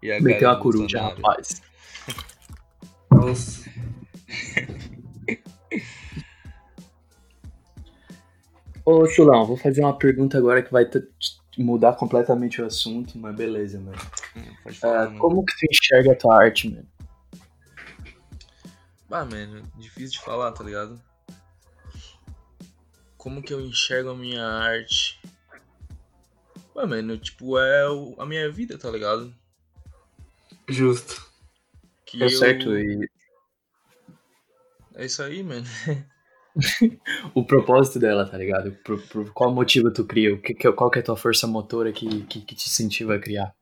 E 0.03 0.11
a 0.11 0.17
uma 0.17 0.55
do 0.55 0.59
coruja, 0.61 0.99
Bolsonaro? 0.99 1.15
rapaz. 1.15 1.61
Nossa. 3.11 3.71
Ô, 8.83 9.05
Chulão, 9.07 9.45
vou 9.45 9.55
fazer 9.55 9.81
uma 9.81 9.97
pergunta 9.97 10.37
agora 10.37 10.61
que 10.61 10.71
vai 10.71 10.89
mudar 11.57 11.93
completamente 11.93 12.61
o 12.61 12.65
assunto, 12.65 13.17
mas 13.17 13.35
beleza, 13.35 13.79
mano. 13.79 13.97
Mano. 14.81 15.19
como 15.19 15.45
que 15.45 15.53
tu 15.55 15.65
enxerga 15.71 16.11
a 16.13 16.15
tua 16.15 16.43
arte, 16.43 16.69
mano? 16.69 16.87
Ah, 19.11 19.25
mano, 19.25 19.61
difícil 19.77 20.19
de 20.19 20.25
falar, 20.25 20.51
tá 20.51 20.63
ligado? 20.63 20.99
Como 23.17 23.41
que 23.41 23.53
eu 23.53 23.61
enxergo 23.61 24.09
a 24.09 24.15
minha 24.15 24.43
arte? 24.43 25.20
Ah, 26.75 26.87
mano, 26.87 27.17
tipo, 27.17 27.57
é 27.57 27.89
o- 27.89 28.15
a 28.19 28.25
minha 28.25 28.49
vida, 28.51 28.77
tá 28.77 28.89
ligado? 28.89 29.33
Justo. 30.69 31.21
Que 32.05 32.23
É 32.23 32.25
eu... 32.25 32.29
certo, 32.29 32.77
e 32.77 33.07
É 34.95 35.05
isso 35.05 35.21
aí, 35.23 35.41
mano. 35.43 35.65
o 37.33 37.45
propósito 37.45 37.99
dela, 37.99 38.25
tá 38.29 38.37
ligado? 38.37 38.71
Por, 38.83 39.01
por 39.07 39.33
qual 39.33 39.53
motivo 39.53 39.91
tu 39.91 40.05
cria? 40.05 40.33
O 40.33 40.41
que- 40.41 40.53
qual 40.73 40.89
que 40.91 40.99
é 40.99 41.01
a 41.01 41.05
tua 41.05 41.17
força 41.17 41.47
motora 41.47 41.91
que, 41.91 42.23
que, 42.23 42.41
que 42.41 42.55
te 42.55 42.67
incentiva 42.67 43.15
a 43.15 43.19
criar? 43.19 43.55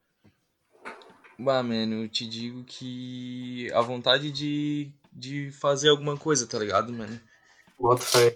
Bah, 1.38 1.64
mano, 1.64 2.04
eu 2.04 2.10
te 2.10 2.28
digo 2.28 2.64
que 2.66 3.72
a 3.74 3.82
vontade 3.82 4.32
de, 4.32 4.92
de 5.14 5.52
fazer 5.52 5.90
alguma 5.90 6.18
coisa, 6.18 6.46
tá 6.48 6.60
ligado, 6.60 6.92
mano? 6.92 7.20
Bota 7.80 8.02
fé. 8.02 8.36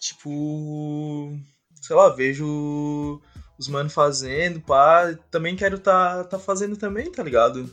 Tipo, 0.00 1.36
sei 1.80 1.96
lá, 1.96 2.10
vejo 2.10 3.20
os 3.58 3.68
mano 3.68 3.88
fazendo, 3.90 4.60
pá, 4.60 5.14
também 5.30 5.54
quero 5.56 5.78
tá, 5.78 6.24
tá 6.24 6.38
fazendo 6.38 6.76
também, 6.76 7.10
tá 7.10 7.22
ligado? 7.22 7.68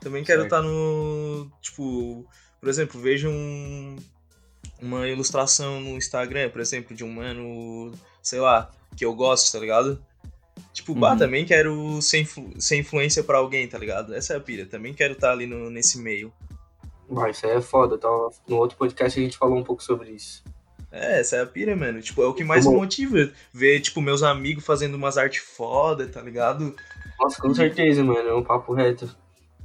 Também 0.00 0.24
quero 0.24 0.42
Certo. 0.42 0.50
tá 0.50 0.62
no, 0.62 1.50
tipo, 1.60 2.26
por 2.58 2.68
exemplo, 2.68 3.00
vejo 3.00 3.28
um, 3.28 3.96
uma 4.80 5.06
ilustração 5.08 5.80
no 5.80 5.90
Instagram, 5.96 6.50
por 6.50 6.60
exemplo, 6.60 6.94
de 6.96 7.04
um 7.04 7.12
mano, 7.12 7.92
sei 8.22 8.40
lá, 8.40 8.70
que 8.96 9.04
eu 9.04 9.14
gosto, 9.14 9.52
tá 9.52 9.58
ligado? 9.58 10.02
Tipo, 10.72 10.94
bah, 10.94 11.12
Uhum. 11.12 11.18
também 11.18 11.44
quero 11.44 12.00
ser, 12.00 12.20
influ- 12.20 12.52
ser 12.58 12.76
influência 12.76 13.22
pra 13.24 13.38
alguém, 13.38 13.66
tá 13.68 13.76
ligado? 13.78 14.14
Essa 14.14 14.34
é 14.34 14.36
a 14.36 14.40
pira, 14.40 14.64
também 14.66 14.94
quero 14.94 15.12
estar 15.14 15.32
ali 15.32 15.46
no, 15.46 15.68
nesse 15.70 15.98
meio. 15.98 16.32
Vai, 17.08 17.32
isso 17.32 17.44
aí 17.44 17.52
é 17.56 17.60
foda. 17.60 17.98
Tá? 17.98 18.08
No 18.46 18.56
outro 18.56 18.76
podcast 18.78 19.18
a 19.18 19.22
gente 19.22 19.36
falou 19.36 19.58
um 19.58 19.64
pouco 19.64 19.82
sobre 19.82 20.10
isso. 20.10 20.44
É, 20.92 21.20
essa 21.20 21.36
é 21.36 21.40
a 21.42 21.46
pira, 21.46 21.76
mano. 21.76 22.00
Tipo, 22.02 22.22
é 22.22 22.26
o 22.26 22.34
que 22.34 22.42
mais 22.44 22.64
Como- 22.64 22.76
me 22.76 22.82
motiva. 22.82 23.30
Ver, 23.52 23.80
tipo, 23.80 24.00
meus 24.00 24.22
amigos 24.22 24.64
fazendo 24.64 24.94
umas 24.96 25.16
artes 25.16 25.40
foda, 25.40 26.06
tá 26.08 26.20
ligado? 26.20 26.74
Nossa, 27.18 27.40
com 27.40 27.54
certeza, 27.54 28.02
mano. 28.02 28.28
É 28.28 28.34
um 28.34 28.42
papo 28.42 28.72
reto. 28.74 29.14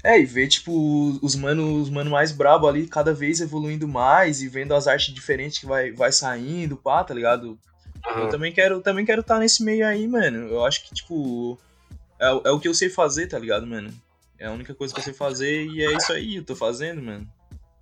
É, 0.04 0.20
e 0.20 0.26
ver, 0.26 0.48
tipo, 0.48 1.18
os 1.24 1.36
mano, 1.36 1.82
os 1.82 1.90
mano 1.90 2.12
mais 2.12 2.32
brabo 2.32 2.68
ali, 2.68 2.86
cada 2.88 3.12
vez 3.12 3.42
evoluindo 3.42 3.88
mais 3.88 4.40
e 4.44 4.48
vendo 4.48 4.76
as 4.76 4.86
artes 4.88 5.12
diferentes 5.14 5.58
que 5.58 5.66
vai, 5.66 5.92
vai 5.92 6.12
saindo, 6.12 6.78
pá, 6.78 7.04
tá 7.04 7.12
ligado? 7.12 7.58
Eu 8.06 8.12
Aham. 8.22 8.30
também 8.30 8.52
quero 8.54 8.82
também 8.82 9.04
quero 9.04 9.22
estar 9.22 9.40
nesse 9.40 9.64
meio 9.64 9.84
aí, 9.88 10.08
mano. 10.08 10.48
Eu 10.48 10.64
acho 10.64 10.84
que, 10.88 10.94
tipo, 10.94 11.58
é, 12.20 12.32
o- 12.32 12.42
é 12.46 12.52
o 12.52 12.60
que 12.60 12.68
eu 12.68 12.74
sei 12.76 12.88
fazer, 12.88 13.26
tá 13.26 13.40
ligado, 13.40 13.66
mano? 13.66 13.92
É 14.38 14.46
a 14.46 14.52
única 14.52 14.76
coisa 14.76 14.94
que 14.94 15.00
eu 15.00 15.04
sei 15.04 15.14
fazer 15.14 15.66
e 15.66 15.84
é 15.84 15.92
isso 15.98 16.14
aí, 16.14 16.36
eu 16.36 16.44
tô 16.46 16.56
fazendo, 16.56 17.02
mano. 17.02 17.28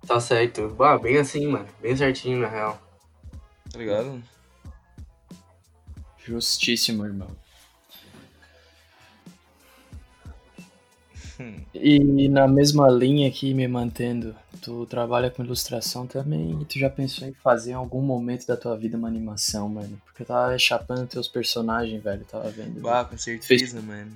Tá 0.06 0.18
certo. 0.18 0.74
Ah, 0.80 0.96
bem 0.96 1.18
assim, 1.18 1.46
mano. 1.46 1.66
Bem 1.82 1.94
certinho, 1.94 2.38
na 2.38 2.48
real. 2.48 2.80
Tá 3.74 3.80
ligado? 3.80 4.22
Justíssimo, 6.24 7.04
irmão. 7.04 7.28
Hum. 11.40 11.56
E 11.74 12.28
na 12.28 12.46
mesma 12.46 12.88
linha 12.88 13.26
aqui, 13.28 13.52
me 13.52 13.66
mantendo, 13.66 14.32
tu 14.62 14.86
trabalha 14.86 15.28
com 15.28 15.42
ilustração 15.42 16.06
também 16.06 16.62
e 16.62 16.64
tu 16.64 16.78
já 16.78 16.88
pensou 16.88 17.26
em 17.26 17.32
fazer 17.32 17.72
em 17.72 17.74
algum 17.74 18.00
momento 18.00 18.46
da 18.46 18.56
tua 18.56 18.76
vida 18.76 18.96
uma 18.96 19.08
animação, 19.08 19.68
mano? 19.68 20.00
Porque 20.04 20.22
eu 20.22 20.26
tava 20.26 20.56
chapando 20.56 21.08
teus 21.08 21.26
personagens, 21.26 22.00
velho, 22.00 22.24
tava 22.26 22.48
vendo. 22.50 22.80
Bah, 22.80 23.04
com 23.04 23.18
certeza, 23.18 23.82
mano. 23.82 24.12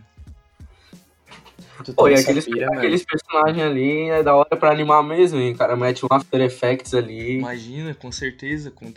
Pô, 1.96 2.08
e 2.08 2.14
aqueles, 2.14 2.44
pira, 2.44 2.66
aqueles 2.72 3.04
personagens 3.04 3.64
ali 3.64 4.08
é 4.10 4.22
da 4.22 4.34
hora 4.34 4.56
pra 4.56 4.70
animar 4.70 5.02
mesmo, 5.02 5.38
hein? 5.40 5.52
O 5.52 5.56
cara 5.56 5.76
mete 5.76 6.04
um 6.04 6.08
After 6.10 6.40
Effects 6.40 6.94
ali. 6.94 7.38
Imagina, 7.38 7.94
com 7.94 8.10
certeza, 8.12 8.70
com 8.70 8.92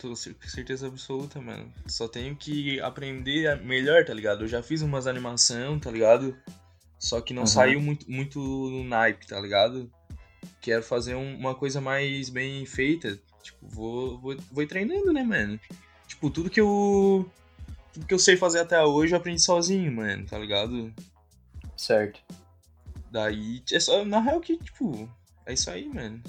certeza 0.46 0.86
absoluta, 0.86 1.40
mano. 1.40 1.72
Só 1.86 2.06
tenho 2.08 2.36
que 2.36 2.80
aprender 2.80 3.60
melhor, 3.62 4.04
tá 4.04 4.12
ligado? 4.14 4.44
Eu 4.44 4.48
já 4.48 4.62
fiz 4.62 4.82
umas 4.82 5.06
animação, 5.06 5.78
tá 5.78 5.90
ligado? 5.90 6.36
Só 6.98 7.20
que 7.20 7.34
não 7.34 7.42
Uhum. 7.42 7.46
saiu 7.46 7.80
muito, 7.80 8.08
muito 8.10 8.38
no 8.38 8.84
naipe, 8.84 9.26
tá 9.26 9.40
ligado? 9.40 9.90
Quero 10.60 10.82
fazer 10.82 11.14
um- 11.16 11.36
uma 11.36 11.54
coisa 11.54 11.80
mais 11.80 12.28
bem 12.28 12.64
feita. 12.66 13.18
Tipo, 13.42 13.58
vou, 13.68 14.18
vou, 14.18 14.36
vou 14.52 14.66
treinando, 14.66 15.12
né, 15.12 15.22
mano? 15.24 15.58
Tipo, 16.06 16.30
tudo 16.30 16.48
que 16.50 16.60
eu. 16.60 17.28
Tudo 17.92 18.06
que 18.06 18.14
eu 18.14 18.18
sei 18.18 18.36
fazer 18.36 18.60
até 18.60 18.80
hoje 18.82 19.12
eu 19.14 19.18
aprendi 19.18 19.42
sozinho, 19.42 19.90
mano, 19.92 20.24
tá 20.26 20.38
ligado? 20.38 20.92
Certo. 21.76 22.20
Daí, 23.12 23.62
é 23.70 23.78
só, 23.78 24.06
na 24.06 24.20
real 24.20 24.40
que, 24.40 24.56
tipo, 24.56 25.06
é 25.44 25.52
isso 25.52 25.70
aí, 25.70 25.86
mano. 25.86 26.22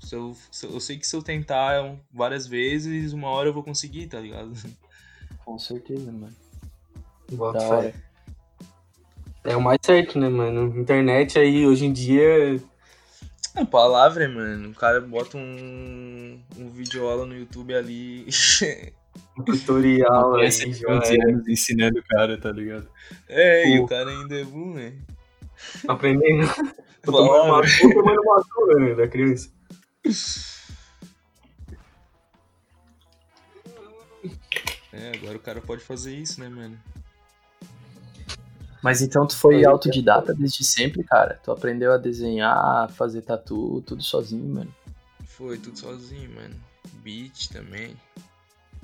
Se 0.00 0.16
eu, 0.16 0.34
se 0.50 0.64
eu, 0.64 0.80
sei 0.80 0.96
que 0.96 1.06
se 1.06 1.14
eu 1.14 1.22
tentar 1.22 1.98
várias 2.10 2.46
vezes, 2.46 3.12
uma 3.12 3.28
hora 3.28 3.50
eu 3.50 3.52
vou 3.52 3.62
conseguir, 3.62 4.06
tá 4.06 4.20
ligado? 4.20 4.50
Com 5.44 5.58
certeza, 5.58 6.10
mano. 6.10 6.34
Bota 7.30 7.58
Da 7.58 7.68
hora. 7.68 7.94
É 9.44 9.54
o 9.54 9.60
mais 9.60 9.78
certo, 9.82 10.18
né, 10.18 10.30
mano? 10.30 10.80
Internet 10.80 11.38
aí, 11.38 11.66
hoje 11.66 11.84
em 11.84 11.92
dia. 11.92 12.58
A 13.54 13.66
palavra, 13.66 14.26
mano, 14.26 14.70
o 14.70 14.74
cara 14.74 15.02
bota 15.02 15.36
um, 15.36 16.40
um 16.56 16.70
videoaula 16.70 17.26
no 17.26 17.36
YouTube 17.36 17.74
ali. 17.74 18.26
um 19.38 19.44
Tutorial 19.44 20.36
aí, 20.36 20.50
já 20.50 20.88
11 20.88 20.88
é. 20.88 21.30
anos 21.30 21.48
ensinando 21.48 21.98
o 21.98 22.04
cara, 22.04 22.40
tá 22.40 22.50
ligado? 22.50 22.88
é, 23.28 23.68
e 23.68 23.78
Pô. 23.78 23.84
o 23.84 23.88
cara 23.88 24.08
ainda 24.08 24.40
é 24.40 24.44
bom, 24.44 24.72
né? 24.72 24.94
Aprendendo. 25.88 26.46
Tô 27.02 27.12
tomando 27.12 27.44
uma 27.44 27.60
tô 27.60 27.92
tomando 27.92 28.20
uma 28.22 28.80
né, 28.80 28.94
da 28.94 29.06
criança. 29.06 29.50
É, 34.90 35.12
agora 35.16 35.36
o 35.36 35.40
cara 35.40 35.60
pode 35.60 35.82
fazer 35.82 36.16
isso, 36.16 36.40
né, 36.40 36.48
mano? 36.48 36.80
Mas 38.82 39.02
então 39.02 39.26
tu 39.26 39.36
foi 39.36 39.64
autodidata 39.64 40.32
desde 40.34 40.64
sempre, 40.64 41.02
cara? 41.04 41.40
Tu 41.42 41.50
aprendeu 41.50 41.92
a 41.92 41.98
desenhar, 41.98 42.90
fazer 42.92 43.22
tatu, 43.22 43.82
tudo 43.86 44.02
sozinho, 44.02 44.46
mano. 44.46 44.74
Foi 45.26 45.58
tudo 45.58 45.78
sozinho, 45.78 46.30
mano. 46.34 46.54
Beat 47.02 47.48
também. 47.48 47.96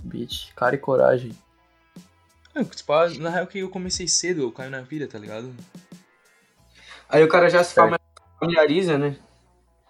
Beat, 0.02 0.52
cara 0.54 0.74
e 0.74 0.78
coragem. 0.78 1.32
É, 2.54 2.64
tipo, 2.64 2.92
na 3.18 3.30
real 3.30 3.46
que 3.46 3.58
eu 3.58 3.70
comecei 3.70 4.08
cedo, 4.08 4.42
eu 4.42 4.50
caio 4.52 4.70
na 4.70 4.82
pira, 4.82 5.06
tá 5.06 5.18
ligado? 5.18 5.54
Aí 7.10 7.22
o 7.24 7.28
cara 7.28 7.50
já 7.50 7.62
se 7.64 7.74
familiariza, 8.38 8.96
né? 8.96 9.16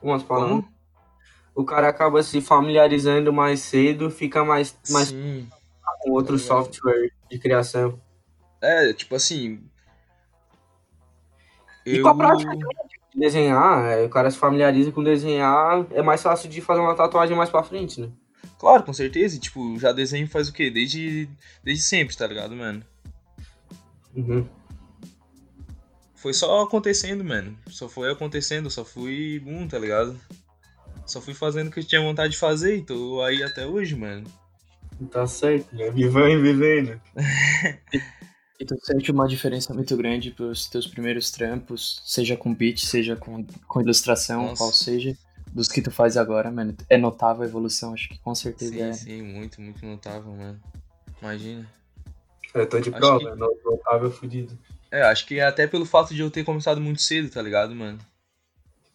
Umas 0.03 0.23
palavras. 0.23 0.51
Como? 0.65 0.73
O 1.55 1.65
cara 1.65 1.89
acaba 1.89 2.23
se 2.23 2.41
familiarizando 2.41 3.33
mais 3.33 3.61
cedo, 3.61 4.11
fica 4.11 4.45
mais, 4.45 4.77
mais 4.89 5.09
Sim. 5.09 5.47
com 6.01 6.13
outro 6.13 6.37
ligado. 6.37 6.49
software 6.49 7.11
de 7.31 7.39
criação. 7.39 8.01
É, 8.63 8.93
tipo 8.95 9.15
assim. 9.15 9.63
E 11.85 11.97
Eu. 11.97 12.03
com 12.03 12.09
a 12.09 12.15
prática 12.15 12.57
de 12.57 12.65
desenhar, 13.21 13.85
é, 13.87 14.05
o 14.05 14.09
cara 14.11 14.31
se 14.31 14.39
familiariza 14.39 14.93
com 14.93 15.03
desenhar, 15.03 15.85
é 15.91 16.01
mais 16.03 16.23
fácil 16.23 16.49
de 16.49 16.61
fazer 16.61 16.81
uma 16.81 16.95
tatuagem 16.95 17.37
mais 17.37 17.51
pra 17.51 17.63
frente, 17.63 18.01
né? 18.01 18.09
Claro, 18.59 18.83
com 18.83 18.93
certeza. 18.93 19.37
e, 19.37 19.41
Tipo, 19.41 19.79
já 19.79 19.93
desenho 19.93 20.29
faz 20.29 20.49
o 20.49 20.53
quê? 20.53 20.71
Desde, 20.71 21.29
desde 21.65 21.83
sempre, 21.83 22.17
tá 22.17 22.27
ligado, 22.27 22.55
mano? 22.55 22.83
Uhum. 24.15 24.47
Foi 26.21 26.35
só 26.35 26.63
acontecendo, 26.63 27.25
mano. 27.25 27.57
Só 27.69 27.89
foi 27.89 28.11
acontecendo, 28.11 28.71
só 28.71 28.85
fui. 28.85 29.41
Bum, 29.41 29.67
tá 29.67 29.79
ligado? 29.79 30.19
Só 31.07 31.21
fui 31.21 31.35
fazendo 31.35 31.69
o 31.69 31.71
que 31.71 31.81
eu 31.81 31.85
tinha 31.85 32.01
vontade 32.01 32.33
de 32.35 32.39
fazer 32.39 32.77
e 32.77 32.83
tô 32.83 33.23
aí 33.23 33.43
até 33.43 33.67
hoje, 33.67 33.97
mano. 33.97 34.25
Tá 35.11 35.27
certo, 35.27 35.75
né? 35.75 35.91
Vivendo 35.91 36.29
e 36.47 36.53
vivendo. 36.53 37.01
E 38.61 38.65
tu 38.67 38.77
sente 38.85 39.11
uma 39.11 39.27
diferença 39.27 39.73
muito 39.73 39.97
grande 39.97 40.33
pros 40.33 40.67
teus 40.69 40.87
primeiros 40.87 41.31
trampos, 41.31 42.03
seja 42.05 42.37
com 42.37 42.55
beat, 42.55 42.77
seja 42.79 43.17
com, 43.17 43.43
com 43.67 43.81
ilustração, 43.81 44.43
Nossa. 44.49 44.57
qual 44.59 44.71
seja, 44.71 45.17
dos 45.51 45.67
que 45.67 45.81
tu 45.81 45.91
faz 45.91 46.19
agora, 46.19 46.51
mano. 46.51 46.77
É 46.91 46.99
notável 46.99 47.43
a 47.43 47.47
evolução, 47.47 47.95
acho 47.95 48.07
que 48.11 48.19
com 48.19 48.35
certeza 48.35 48.71
Sim, 48.75 48.83
é. 48.83 48.93
sim, 48.93 49.23
muito, 49.23 49.63
muito 49.63 49.87
notável, 49.87 50.31
mano. 50.37 50.61
Imagina. 51.23 51.67
Eu 52.53 52.69
tô 52.69 52.79
de 52.81 52.91
Acho 52.91 52.99
prova, 52.99 53.19
que- 53.19 53.35
no 53.41 53.59
notável 53.65 54.11
fudido. 54.11 54.59
É, 54.91 55.03
acho 55.03 55.27
que 55.27 55.41
até 55.41 55.67
pelo 55.67 55.87
fato 55.87 56.15
de 56.15 56.21
eu 56.21 56.31
ter 56.31 56.45
começado 56.45 56.81
muito 56.81 57.01
cedo, 57.03 57.31
tá 57.31 57.41
ligado, 57.41 57.75
mano? 57.75 57.99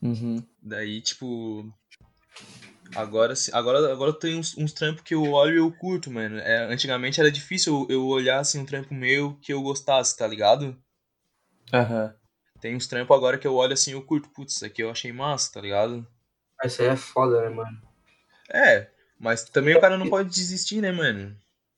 Uhum. 0.02 0.44
Daí, 0.62 1.02
tipo. 1.02 1.72
Agora, 2.96 3.36
se- 3.36 3.52
agora, 3.54 3.92
agora 3.92 4.14
tem 4.14 4.38
uns, 4.38 4.58
uns 4.58 4.72
trampos 4.72 5.04
que 5.04 5.14
eu 5.16 5.24
olho 5.32 5.54
e 5.56 5.58
eu 5.58 5.72
curto, 5.72 6.12
mano. 6.12 6.38
É, 6.40 6.66
antigamente 6.72 7.20
era 7.20 7.32
difícil 7.32 7.86
eu, 7.90 7.96
eu 7.96 8.08
olhar 8.08 8.40
assim 8.40 8.60
um 8.60 8.66
trampo 8.66 8.94
meu 8.94 9.36
que 9.42 9.52
eu 9.54 9.62
gostasse, 9.62 10.16
tá 10.16 10.28
ligado? 10.28 10.78
Aham. 11.74 12.14
Tem 12.62 12.76
uns 12.76 12.88
trampos 12.88 13.16
agora 13.16 13.38
que 13.38 13.46
eu 13.48 13.56
olho 13.56 13.74
assim 13.74 13.92
e 13.92 13.94
eu 13.94 14.02
curto. 14.02 14.30
Putz, 14.30 14.56
isso 14.56 14.66
aqui 14.66 14.82
eu 14.82 14.90
achei 14.90 15.12
massa, 15.12 15.52
tá 15.54 15.62
ligado? 15.62 16.08
Isso 16.64 16.82
aí 16.82 16.88
é 16.90 16.96
foda, 16.96 17.42
né, 17.42 17.50
mano? 17.50 17.82
É, 18.50 18.90
mas 19.20 19.44
também 19.44 19.76
o 19.76 19.82
cara 19.82 19.98
não 19.98 20.10
pode 20.10 20.30
desistir, 20.30 20.82
né, 20.82 20.92
mano? 20.92 21.36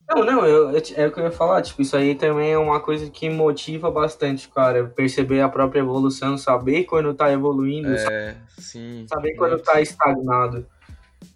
Não, 0.10 0.24
não, 0.24 0.46
eu, 0.46 0.72
eu- 0.72 0.84
é 0.96 1.08
o 1.08 1.12
que 1.12 1.20
eu 1.20 1.26
ia 1.26 1.32
falar, 1.32 1.62
tipo, 1.62 1.82
isso 1.82 1.96
aí 1.98 2.15
também 2.15 2.52
é 2.52 2.58
uma 2.58 2.80
coisa 2.80 3.10
que 3.10 3.30
motiva 3.30 3.91
bastante, 3.91 4.48
cara, 4.48 4.86
perceber 4.86 5.41
a 5.41 5.50
própria 5.50 5.80
evolução, 5.82 6.38
saber 6.38 6.86
quando 6.86 7.13
tá 7.13 7.32
evoluindo, 7.32 7.93
É, 7.93 8.38
sim. 8.58 9.06
saber 9.10 9.36
quando 9.36 9.52
muito. 9.52 9.65
tá 9.65 9.82
estagnado. 9.82 10.65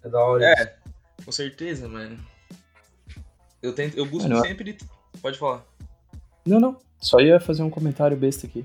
É 0.02 0.08
da 0.08 0.18
hora. 0.20 0.52
isso. 0.52 0.62
É, 0.62 0.74
com 1.24 1.32
certeza, 1.32 1.86
mano. 1.86 2.18
Eu 3.62 3.72
tento, 3.74 3.96
eu 3.96 4.06
busco 4.06 4.28
Mano, 4.28 4.40
sempre. 4.44 4.76
Pode 5.20 5.38
falar. 5.38 5.64
Não, 6.44 6.58
não. 6.58 6.76
Só 7.00 7.20
ia 7.20 7.38
fazer 7.38 7.62
um 7.62 7.70
comentário 7.70 8.16
besta 8.16 8.46
aqui. 8.46 8.64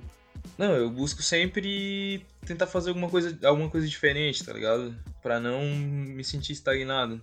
Não, 0.58 0.72
eu 0.74 0.90
busco 0.90 1.22
sempre 1.22 2.26
tentar 2.46 2.66
fazer 2.66 2.90
alguma 2.90 3.10
coisa, 3.10 3.38
alguma 3.44 3.70
coisa 3.70 3.88
diferente, 3.88 4.44
tá 4.44 4.54
ligado? 4.54 4.96
Pra 5.22 5.40
não 5.40 5.62
me 5.66 6.24
sentir 6.24 6.54
estagnado. 6.54 7.22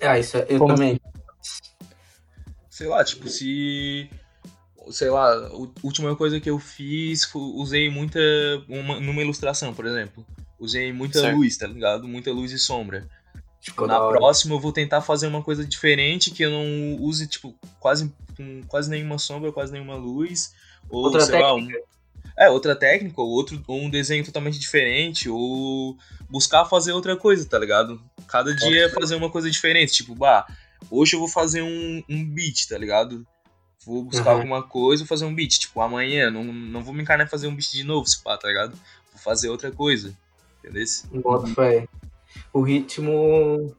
Ah, 0.00 0.18
isso 0.18 0.36
é- 0.36 0.46
eu 0.48 0.58
Como 0.58 0.74
também. 0.74 1.00
Sei 2.70 2.86
lá, 2.86 3.02
tipo, 3.04 3.28
se. 3.28 4.08
Sei 4.90 5.10
lá, 5.10 5.34
a 5.34 5.50
última 5.82 6.14
coisa 6.16 6.40
que 6.40 6.48
eu 6.48 6.58
fiz, 6.58 7.28
usei 7.34 7.90
muita. 7.90 8.20
Uma, 8.68 9.00
numa 9.00 9.20
ilustração, 9.22 9.74
por 9.74 9.86
exemplo. 9.86 10.24
Usei 10.58 10.92
muita 10.92 11.20
Certo. 11.20 11.36
luz, 11.36 11.56
tá 11.56 11.66
ligado? 11.66 12.08
Muita 12.08 12.32
luz 12.32 12.52
e 12.52 12.58
sombra. 12.58 13.08
Ficou 13.60 13.86
Na 13.86 13.98
próxima 13.98 14.54
eu 14.54 14.60
vou 14.60 14.72
tentar 14.72 15.00
fazer 15.00 15.26
uma 15.26 15.42
coisa 15.42 15.64
diferente 15.64 16.30
que 16.30 16.42
eu 16.42 16.50
não 16.50 16.96
use, 17.02 17.26
tipo, 17.26 17.54
quase, 17.80 18.12
com 18.36 18.62
quase 18.68 18.88
nenhuma 18.88 19.18
sombra, 19.18 19.52
quase 19.52 19.72
nenhuma 19.72 19.94
luz. 19.96 20.54
Ou, 20.88 21.04
Outra 21.04 21.20
sei 21.20 21.40
lá, 21.40 21.54
um, 21.54 21.68
é, 22.36 22.48
outra 22.48 22.74
técnica, 22.76 23.20
ou, 23.20 23.28
outro, 23.28 23.62
ou 23.66 23.80
um 23.80 23.90
desenho 23.90 24.24
totalmente 24.24 24.58
diferente, 24.58 25.28
ou 25.28 25.96
buscar 26.30 26.64
fazer 26.64 26.92
outra 26.92 27.16
coisa, 27.16 27.44
tá 27.44 27.58
ligado? 27.58 28.00
Cada 28.28 28.54
dia 28.54 28.86
é 28.86 28.88
fazer 28.88 29.16
uma 29.16 29.30
coisa 29.30 29.50
diferente, 29.50 29.92
tipo, 29.92 30.14
bah, 30.14 30.46
hoje 30.90 31.16
eu 31.16 31.20
vou 31.20 31.28
fazer 31.28 31.62
um, 31.62 32.02
um 32.08 32.24
beat, 32.24 32.68
tá 32.68 32.76
ligado? 32.78 33.26
Vou 33.84 34.04
buscar 34.04 34.30
Uhum. 34.30 34.36
alguma 34.36 34.62
coisa 34.62 35.02
e 35.02 35.06
fazer 35.06 35.24
um 35.24 35.34
beat. 35.34 35.58
Tipo, 35.58 35.80
amanhã, 35.80 36.30
não, 36.30 36.44
não 36.44 36.82
vou 36.82 36.92
me 36.92 37.02
encarnar 37.02 37.26
em 37.26 37.30
fazer 37.30 37.46
um 37.46 37.54
beat 37.54 37.72
de 37.72 37.84
novo, 37.84 38.06
se 38.06 38.22
pá, 38.22 38.36
tá 38.36 38.48
ligado? 38.48 38.72
Vou 39.12 39.22
fazer 39.22 39.48
outra 39.48 39.70
coisa, 39.72 40.14
entendeu? 40.58 40.84
Bota 41.12 41.46
fé. 41.54 41.88
O 42.52 42.60
ritmo. 42.60 43.74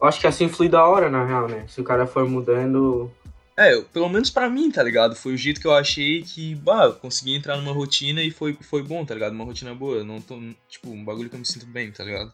Eu 0.00 0.08
acho 0.08 0.20
que 0.20 0.26
assim 0.26 0.48
flui 0.48 0.68
da 0.68 0.86
hora, 0.86 1.10
na 1.10 1.24
real, 1.24 1.48
né? 1.48 1.66
Se 1.68 1.80
o 1.80 1.84
cara 1.84 2.06
for 2.06 2.28
mudando. 2.28 3.10
É, 3.56 3.78
pelo 3.92 4.08
menos 4.08 4.30
pra 4.30 4.48
mim, 4.48 4.70
tá 4.70 4.82
ligado? 4.82 5.14
Foi 5.14 5.34
o 5.34 5.36
jeito 5.36 5.60
que 5.60 5.66
eu 5.66 5.74
achei 5.74 6.22
que, 6.22 6.54
bah, 6.54 6.84
eu 6.84 6.94
consegui 6.94 7.34
entrar 7.34 7.56
numa 7.58 7.72
rotina 7.72 8.22
e 8.22 8.30
foi, 8.30 8.54
foi 8.54 8.82
bom, 8.82 9.04
tá 9.04 9.12
ligado? 9.12 9.32
Uma 9.34 9.44
rotina 9.44 9.74
boa. 9.74 10.02
Não 10.02 10.20
tô, 10.20 10.40
tipo, 10.68 10.90
um 10.90 11.04
bagulho 11.04 11.28
que 11.28 11.34
eu 11.34 11.40
me 11.40 11.44
sinto 11.44 11.66
bem, 11.66 11.90
tá 11.92 12.02
ligado? 12.04 12.32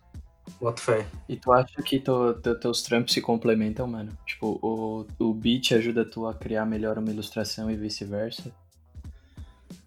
Bota 0.60 0.80
fé. 0.80 1.06
E 1.28 1.36
tu 1.36 1.52
acha 1.52 1.82
que 1.82 1.98
tu, 1.98 2.34
tu- 2.34 2.54
teus 2.58 2.82
trampos 2.82 3.12
se 3.12 3.20
complementam, 3.20 3.86
mano? 3.86 4.16
Tipo, 4.26 4.58
o, 4.62 5.06
o 5.18 5.34
beat 5.34 5.72
ajuda 5.72 6.04
tu 6.04 6.26
a 6.26 6.34
criar 6.34 6.64
melhor 6.64 6.98
uma 6.98 7.10
ilustração 7.10 7.70
e 7.70 7.76
vice-versa? 7.76 8.50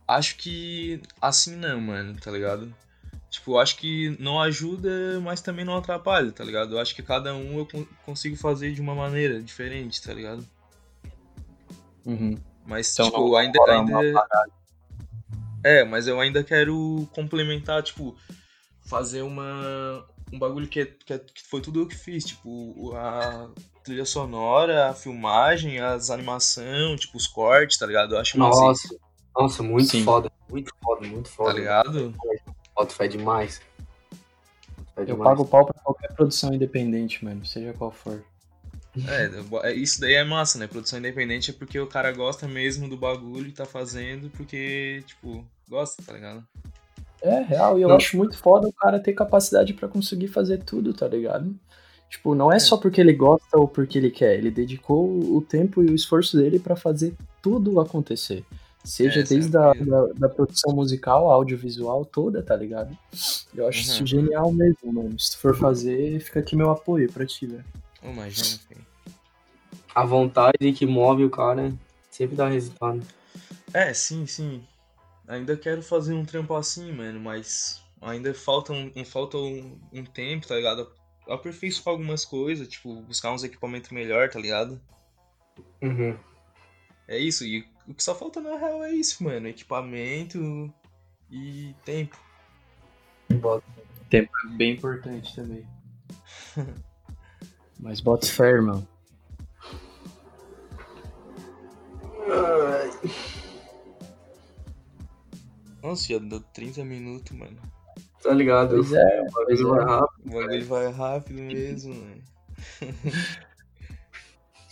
Acho 0.07 0.37
que 0.37 1.01
assim 1.21 1.55
não, 1.55 1.79
mano, 1.79 2.15
tá 2.19 2.31
ligado? 2.31 2.73
Tipo, 3.29 3.51
eu 3.53 3.59
acho 3.59 3.77
que 3.77 4.15
não 4.19 4.41
ajuda, 4.41 5.19
mas 5.21 5.39
também 5.39 5.63
não 5.63 5.77
atrapalha, 5.77 6.31
tá 6.31 6.43
ligado? 6.43 6.73
Eu 6.75 6.79
acho 6.79 6.95
que 6.95 7.03
cada 7.03 7.33
um 7.35 7.59
eu 7.59 7.65
con- 7.65 7.85
consigo 8.05 8.35
fazer 8.35 8.73
de 8.73 8.81
uma 8.81 8.95
maneira 8.95 9.41
diferente, 9.41 10.01
tá 10.01 10.13
ligado? 10.13 10.43
Uhum. 12.05 12.37
Mas, 12.65 12.91
Então, 12.93 13.05
tipo, 13.07 13.35
ainda. 13.35 13.59
ainda... 13.67 14.01
É, 15.63 15.83
mas 15.83 16.07
eu 16.07 16.19
ainda 16.19 16.43
quero 16.43 17.07
complementar, 17.11 17.83
tipo, 17.83 18.15
fazer 18.81 19.21
uma. 19.21 20.03
Um 20.31 20.37
bagulho 20.39 20.67
que, 20.67 20.81
é, 20.81 20.85
que, 20.85 21.13
é- 21.13 21.19
que 21.19 21.41
foi 21.47 21.61
tudo 21.61 21.79
eu 21.81 21.87
que 21.87 21.95
fiz, 21.95 22.23
tipo, 22.23 22.93
a 22.95 23.49
trilha 23.83 24.05
sonora, 24.05 24.89
a 24.89 24.93
filmagem, 24.93 25.79
as 25.79 26.09
animação, 26.09 26.95
tipo, 26.95 27.17
os 27.17 27.25
cortes, 27.27 27.77
tá 27.77 27.85
ligado? 27.85 28.15
Eu 28.15 28.19
acho 28.19 28.37
massa 28.37 28.61
Nossa. 28.61 28.87
isso, 28.87 28.99
Nossa, 29.35 29.63
muito 29.63 29.89
Sim. 29.89 30.03
foda. 30.03 30.31
Muito 30.49 30.71
foda, 30.83 31.07
muito 31.07 31.29
foda. 31.29 31.51
tá 31.51 31.55
ligado? 31.57 32.13
Bota 32.75 32.93
fé 32.93 33.07
demais. 33.07 33.61
Eu 34.97 35.05
demais. 35.05 35.23
pago 35.23 35.45
pau 35.45 35.65
pra 35.65 35.79
qualquer 35.81 36.13
produção 36.13 36.53
independente, 36.53 37.23
mano, 37.23 37.45
seja 37.45 37.73
qual 37.73 37.91
for. 37.91 38.23
É, 39.07 39.69
é, 39.69 39.73
isso 39.73 40.01
daí 40.01 40.15
é 40.15 40.23
massa, 40.23 40.57
né? 40.57 40.67
Produção 40.67 40.99
independente 40.99 41.51
é 41.51 41.53
porque 41.53 41.79
o 41.79 41.87
cara 41.87 42.11
gosta 42.11 42.47
mesmo 42.47 42.89
do 42.89 42.97
bagulho 42.97 43.47
e 43.47 43.51
tá 43.53 43.65
fazendo 43.65 44.29
porque, 44.31 45.03
tipo, 45.05 45.45
gosta, 45.69 46.01
tá 46.03 46.13
ligado? 46.13 46.45
É, 47.21 47.41
real, 47.41 47.77
e 47.77 47.81
eu 47.81 47.89
Não. 47.89 47.95
acho 47.97 48.15
muito 48.17 48.37
foda 48.37 48.67
o 48.67 48.73
cara 48.73 48.99
ter 48.99 49.13
capacidade 49.13 49.73
pra 49.73 49.87
conseguir 49.87 50.27
fazer 50.29 50.63
tudo, 50.63 50.93
tá 50.93 51.07
ligado? 51.07 51.53
Tipo, 52.09 52.33
não 52.33 52.51
é, 52.51 52.55
É. 52.55 52.59
só 52.59 52.77
porque 52.77 52.99
ele 53.01 53.13
gosta 53.13 53.57
ou 53.57 53.67
porque 53.67 53.97
ele 53.97 54.09
quer, 54.09 54.35
ele 54.37 54.49
dedicou 54.49 55.05
o 55.35 55.41
tempo 55.41 55.83
e 55.83 55.87
o 55.91 55.95
esforço 55.95 56.37
dele 56.37 56.57
pra 56.59 56.75
fazer 56.75 57.13
tudo 57.41 57.79
acontecer. 57.79 58.43
Seja 58.83 59.19
É, 59.19 59.23
é 59.23 59.25
desde 59.25 59.55
a, 59.57 59.73
da, 59.73 60.05
da 60.17 60.29
produção 60.29 60.73
musical, 60.73 61.29
audiovisual 61.29 62.05
toda, 62.05 62.41
tá 62.41 62.55
ligado? 62.55 62.97
Eu 63.53 63.67
acho 63.67 63.79
Uhum. 63.79 63.83
isso 63.93 64.05
genial 64.07 64.51
mesmo, 64.53 64.93
mano. 64.93 65.19
Se 65.19 65.31
tu 65.31 65.37
for 65.39 65.55
fazer, 65.55 66.19
fica 66.21 66.39
aqui 66.39 66.55
meu 66.55 66.71
apoio 66.71 67.11
pra 67.11 67.25
ti, 67.25 67.45
velho. 67.45 67.65
Imagina, 68.01 68.57
filho. 68.67 68.85
A 69.93 70.05
vontade 70.05 70.71
que 70.73 70.85
move 70.85 71.25
o 71.25 71.29
cara 71.29 71.73
sempre 72.09 72.35
dá 72.37 72.47
resultado. 72.47 73.01
É, 73.73 73.93
sim, 73.93 74.25
sim. 74.25 74.63
Ainda 75.29 75.55
quero 75.55 75.83
fazer 75.83 76.15
um 76.15 76.25
trampo 76.25 76.55
assim, 76.55 76.91
mano, 76.91 77.19
mas 77.19 77.83
ainda 78.01 78.33
falta 78.33 78.73
um, 78.73 78.91
um- 78.95 79.05
falta 79.05 79.37
um, 79.37 79.79
um 79.93 80.03
tempo, 80.03 80.47
tá 80.47 80.55
ligado? 80.55 80.91
Aperfeiçoar 81.29 81.93
algumas 81.93 82.25
coisas, 82.25 82.67
tipo, 82.67 82.95
buscar 83.03 83.31
uns 83.31 83.43
equipamentos 83.43 83.91
melhor, 83.91 84.27
tá 84.27 84.39
ligado? 84.39 84.81
Uhum. 85.83 86.17
É 87.07 87.19
isso, 87.19 87.45
e 87.45 87.63
o 87.87 87.93
que 87.93 88.03
só 88.03 88.15
falta 88.15 88.41
na 88.41 88.57
real 88.57 88.83
é 88.83 88.91
isso, 88.91 89.23
mano. 89.23 89.47
Equipamento 89.47 90.73
e 91.29 91.75
tempo. 91.85 92.17
Bota. 93.33 93.63
É 94.11 94.27
bem 94.57 94.71
importante 94.73 95.35
também. 95.35 95.63
Mas 97.79 97.99
bota 98.01 98.25
fé, 98.25 98.49
irmão. 98.49 98.87
Ai. 102.27 103.48
Nossa, 105.81 106.07
já 106.13 106.19
deu 106.19 106.39
30 106.53 106.83
minutos, 106.83 107.35
mano. 107.37 107.57
Tá 108.21 108.33
ligado? 108.33 108.75
Pois 108.75 108.91
é, 108.91 109.25
pois 109.31 109.61
Vai 109.61 109.81
é. 109.81 109.85
rápido. 109.85 110.25
O 110.25 110.29
bagulho 110.29 110.65
vai 110.65 110.91
rápido 110.91 111.41
mesmo, 111.41 111.95
mano. 111.95 112.21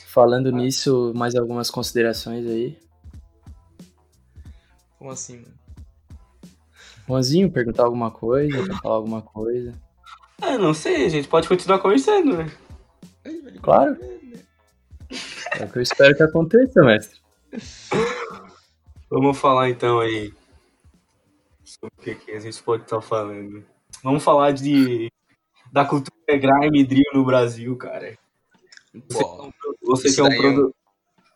Falando 0.08 0.52
nisso, 0.52 1.13
mais 1.15 1.36
algumas 1.36 1.70
considerações 1.70 2.46
aí. 2.46 2.78
Como 4.98 5.12
assim, 5.12 5.38
mano? 5.38 5.54
Juanzinho, 7.08 7.52
perguntar 7.52 7.84
alguma 7.84 8.12
coisa, 8.12 8.65
falar 8.82 8.96
alguma 8.96 9.22
coisa? 9.22 9.74
É, 10.41 10.58
não 10.58 10.74
sei, 10.74 11.06
a 11.06 11.10
gente 11.10 11.28
pode 11.28 11.48
continuar 11.48 11.80
conversando, 11.80 12.36
né? 12.36 12.52
Claro. 13.62 13.98
É 15.58 15.63
o 15.63 15.70
que 15.70 15.78
eu 15.78 15.82
espero 15.82 16.15
que 16.15 16.24
aconteça, 16.24 16.82
mestre. 16.84 17.20
Vamos 19.10 19.38
falar 19.38 19.70
então 19.70 20.00
aí 20.00 20.34
sobre 21.80 21.96
o 21.98 22.02
que, 22.02 22.16
que 22.16 22.32
a 22.32 22.40
gente 22.40 22.62
pode 22.63 22.84
estar 22.84 23.02
falando. 23.02 23.66
Vamos 24.04 24.24
falar 24.24 24.52
de 24.52 25.12
da 25.72 25.86
cultura 25.86 26.16
grime 26.38 26.82
e 26.82 26.86
drill 26.86 27.12
no 27.13 27.26
Brasil, 27.26 27.76
cara. 27.78 28.18
Bom, 28.94 29.52
Você 29.84 30.08
Isso 30.08 30.16
que 30.16 30.22
é 30.22 30.24
um, 30.24 30.30
daí 30.30 30.38
é 30.38 30.42
produ... 30.42 30.76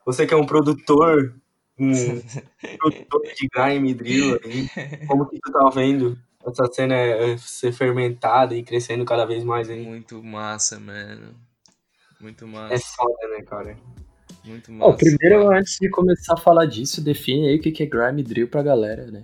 você 0.06 0.28
que 0.28 0.34
é 0.34 0.38
um 0.38 0.46
produtor, 0.46 1.36
um 1.78 1.92
produtor 2.80 3.22
de 3.36 3.48
grime 3.54 3.92
e 3.92 3.94
drill 3.94 4.40
aí, 4.44 4.68
como 5.08 5.28
que 5.28 5.40
tu 5.40 5.52
tá 5.52 5.70
vendo 5.70 6.18
essa 6.46 6.66
cena 6.74 6.96
é, 6.96 7.38
ser 7.38 7.72
fermentada 7.72 8.56
e 8.56 8.64
crescendo 8.64 9.06
cada 9.06 9.26
vez 9.26 9.44
mais 9.44 9.70
aí? 9.70 9.86
muito 9.86 10.24
massa, 10.24 10.80
mano. 10.80 11.36
Muito 12.20 12.46
É 12.46 12.48
massa. 12.48 12.84
foda, 12.96 13.28
né, 13.30 13.44
cara? 13.44 13.78
Muito 14.44 14.72
Ó, 14.80 14.92
massa. 14.92 14.98
primeiro, 14.98 15.52
antes 15.52 15.78
de 15.80 15.90
começar 15.90 16.34
a 16.34 16.38
falar 16.38 16.66
disso, 16.66 17.04
define 17.04 17.48
aí 17.50 17.58
o 17.58 17.62
que 17.62 17.72
que 17.72 17.84
é 17.84 17.86
grime 17.86 18.24
drill 18.24 18.48
pra 18.48 18.64
galera, 18.64 19.06
né? 19.12 19.24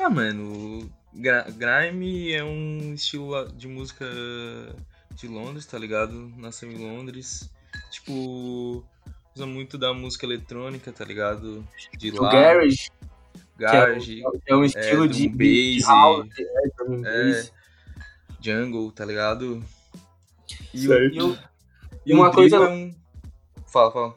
Ah, 0.00 0.08
mano, 0.08 0.88
grime 1.12 2.32
é 2.32 2.44
um 2.44 2.94
estilo 2.94 3.48
de 3.52 3.66
música 3.66 4.06
de 5.12 5.26
Londres, 5.26 5.66
tá 5.66 5.78
ligado? 5.78 6.32
Nasceu 6.36 6.70
em 6.70 6.76
Londres. 6.78 7.50
Tipo, 7.90 8.84
usa 9.34 9.46
muito 9.46 9.76
da 9.76 9.92
música 9.92 10.24
eletrônica, 10.24 10.92
tá 10.92 11.04
ligado? 11.04 11.66
De 11.98 12.10
O 12.12 12.22
lá. 12.22 12.32
garage, 12.32 12.90
Garage, 13.58 14.22
que 14.46 14.52
é 14.52 14.54
um 14.54 14.64
estilo 14.64 15.08
drum 15.08 15.16
de, 15.16 15.28
bass, 15.28 15.38
de 15.38 15.82
house, 15.84 16.28
é, 17.04 17.30
é. 17.40 17.48
jungle, 18.40 18.92
tá 18.92 19.04
ligado? 19.04 19.62
E, 20.72 20.86
Certo. 20.86 21.14
E, 21.16 21.22
o- 21.22 21.38
e 22.06 22.12
uma 22.14 22.28
o 22.28 22.32
coisa- 22.32 22.56
é 22.56 22.68
um... 22.68 22.94
Fala, 23.66 23.90
fala. 23.90 24.16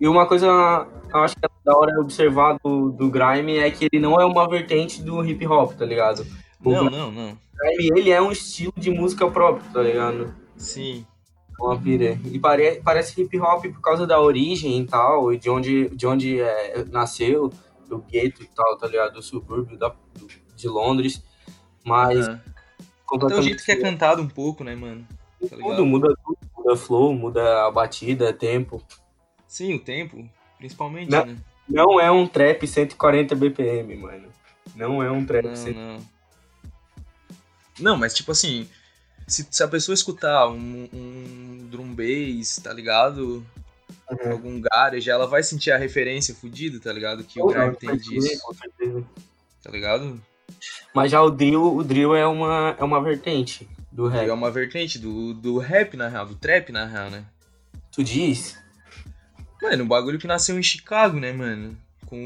e 0.00 0.08
uma 0.08 0.26
coisa 0.26 0.46
eu 0.46 1.18
acho 1.22 1.36
que 1.36 1.46
é 1.46 1.48
da 1.64 1.76
hora 1.76 2.00
observar 2.00 2.58
do, 2.62 2.90
do 2.90 3.08
grime 3.10 3.56
é 3.58 3.70
que 3.70 3.88
ele 3.90 4.00
não 4.00 4.20
é 4.20 4.24
uma 4.24 4.48
vertente 4.48 5.02
do 5.02 5.24
hip 5.24 5.46
hop, 5.46 5.72
tá 5.72 5.84
ligado? 5.84 6.26
O 6.62 6.70
Não, 6.70 6.84
não, 6.90 7.10
não. 7.10 7.38
grime, 7.54 7.98
ele 7.98 8.10
é 8.10 8.20
um 8.20 8.30
estilo 8.32 8.72
de 8.76 8.90
música 8.90 9.28
próprio, 9.30 9.64
tá 9.72 9.82
ligado? 9.82 10.34
Sim. 10.56 11.06
Uma 11.58 11.78
pira. 11.78 12.18
E 12.24 12.38
pare, 12.38 12.80
parece 12.84 13.20
hip 13.22 13.38
hop 13.40 13.64
por 13.66 13.80
causa 13.80 14.06
da 14.06 14.20
origem 14.20 14.78
e 14.80 14.84
tal, 14.86 15.32
e 15.32 15.38
de 15.38 15.48
onde, 15.48 15.88
de 15.90 16.06
onde 16.06 16.40
é, 16.40 16.84
nasceu, 16.90 17.50
do 17.88 17.98
gueto 17.98 18.42
e 18.42 18.46
tal, 18.46 18.76
tá 18.76 18.86
ligado? 18.88 19.14
Do 19.14 19.22
subúrbio 19.22 19.78
da, 19.78 19.88
do- 19.88 20.26
de 20.56 20.68
Londres. 20.68 21.22
Mas 21.84 22.28
Ah. 22.28 22.40
Até 23.12 23.36
o 23.36 23.42
jeito 23.42 23.62
que 23.62 23.70
é 23.70 23.76
cantado 23.76 24.20
um 24.22 24.26
pouco, 24.28 24.64
né, 24.64 24.74
mano? 24.74 25.06
Tá 25.48 25.56
tudo, 25.56 25.86
muda 25.86 26.12
tudo, 26.24 26.38
muda 26.56 26.76
flow, 26.76 27.14
muda 27.14 27.66
a 27.66 27.70
batida, 27.70 28.32
tempo. 28.32 28.82
Sim, 29.46 29.74
o 29.74 29.78
tempo, 29.78 30.28
principalmente, 30.58 31.10
Não. 31.10 31.24
né? 31.26 31.36
Não 31.68 32.00
é 32.00 32.10
um 32.10 32.26
trap 32.26 32.66
140 32.66 33.34
BPM, 33.34 33.96
mano. 33.96 34.28
Não 34.76 35.02
é 35.02 35.10
um 35.10 35.24
trap 35.24 35.46
Não, 35.46 35.56
140 35.56 35.80
não. 35.98 36.14
Não, 37.80 37.96
mas 37.96 38.14
tipo 38.14 38.30
assim, 38.32 38.68
se, 39.26 39.46
se 39.50 39.62
a 39.62 39.68
pessoa 39.68 39.94
escutar 39.94 40.48
um, 40.48 40.88
um 40.92 41.66
drum 41.70 41.94
bass, 41.94 42.56
tá 42.62 42.72
ligado? 42.72 43.44
Uhum. 44.10 44.32
Algum 44.32 44.60
garage, 44.60 45.10
ela 45.10 45.26
vai 45.26 45.42
sentir 45.42 45.70
a 45.72 45.78
referência 45.78 46.34
fudida, 46.34 46.78
tá 46.78 46.92
ligado? 46.92 47.24
Que 47.24 47.40
o 47.40 47.46
não, 47.46 47.74
tem 47.74 47.90
com 47.90 47.98
certeza, 47.98 48.28
disso, 48.28 48.42
com 48.46 48.54
certeza. 48.54 49.04
tá 49.62 49.70
ligado? 49.70 50.20
Mas 50.94 51.10
já 51.10 51.20
o 51.22 51.30
drill, 51.30 51.74
o 51.76 51.82
drill 51.82 52.14
é 52.14 52.26
uma, 52.26 52.76
é 52.78 52.84
uma 52.84 53.02
vertente 53.02 53.68
do 53.90 54.08
É 54.08 54.20
rap. 54.20 54.30
uma 54.30 54.50
vertente 54.50 54.98
do, 54.98 55.32
do 55.34 55.58
rap, 55.58 55.96
na 55.96 56.08
real, 56.08 56.26
do 56.26 56.34
trap, 56.34 56.70
na 56.70 56.84
real, 56.84 57.10
né? 57.10 57.24
Tu 57.90 58.04
diz? 58.04 58.58
Mano, 59.64 59.84
um 59.84 59.88
bagulho 59.88 60.18
que 60.18 60.26
nasceu 60.26 60.58
em 60.58 60.62
Chicago, 60.62 61.18
né, 61.18 61.32
mano? 61.32 61.74
Com 62.04 62.18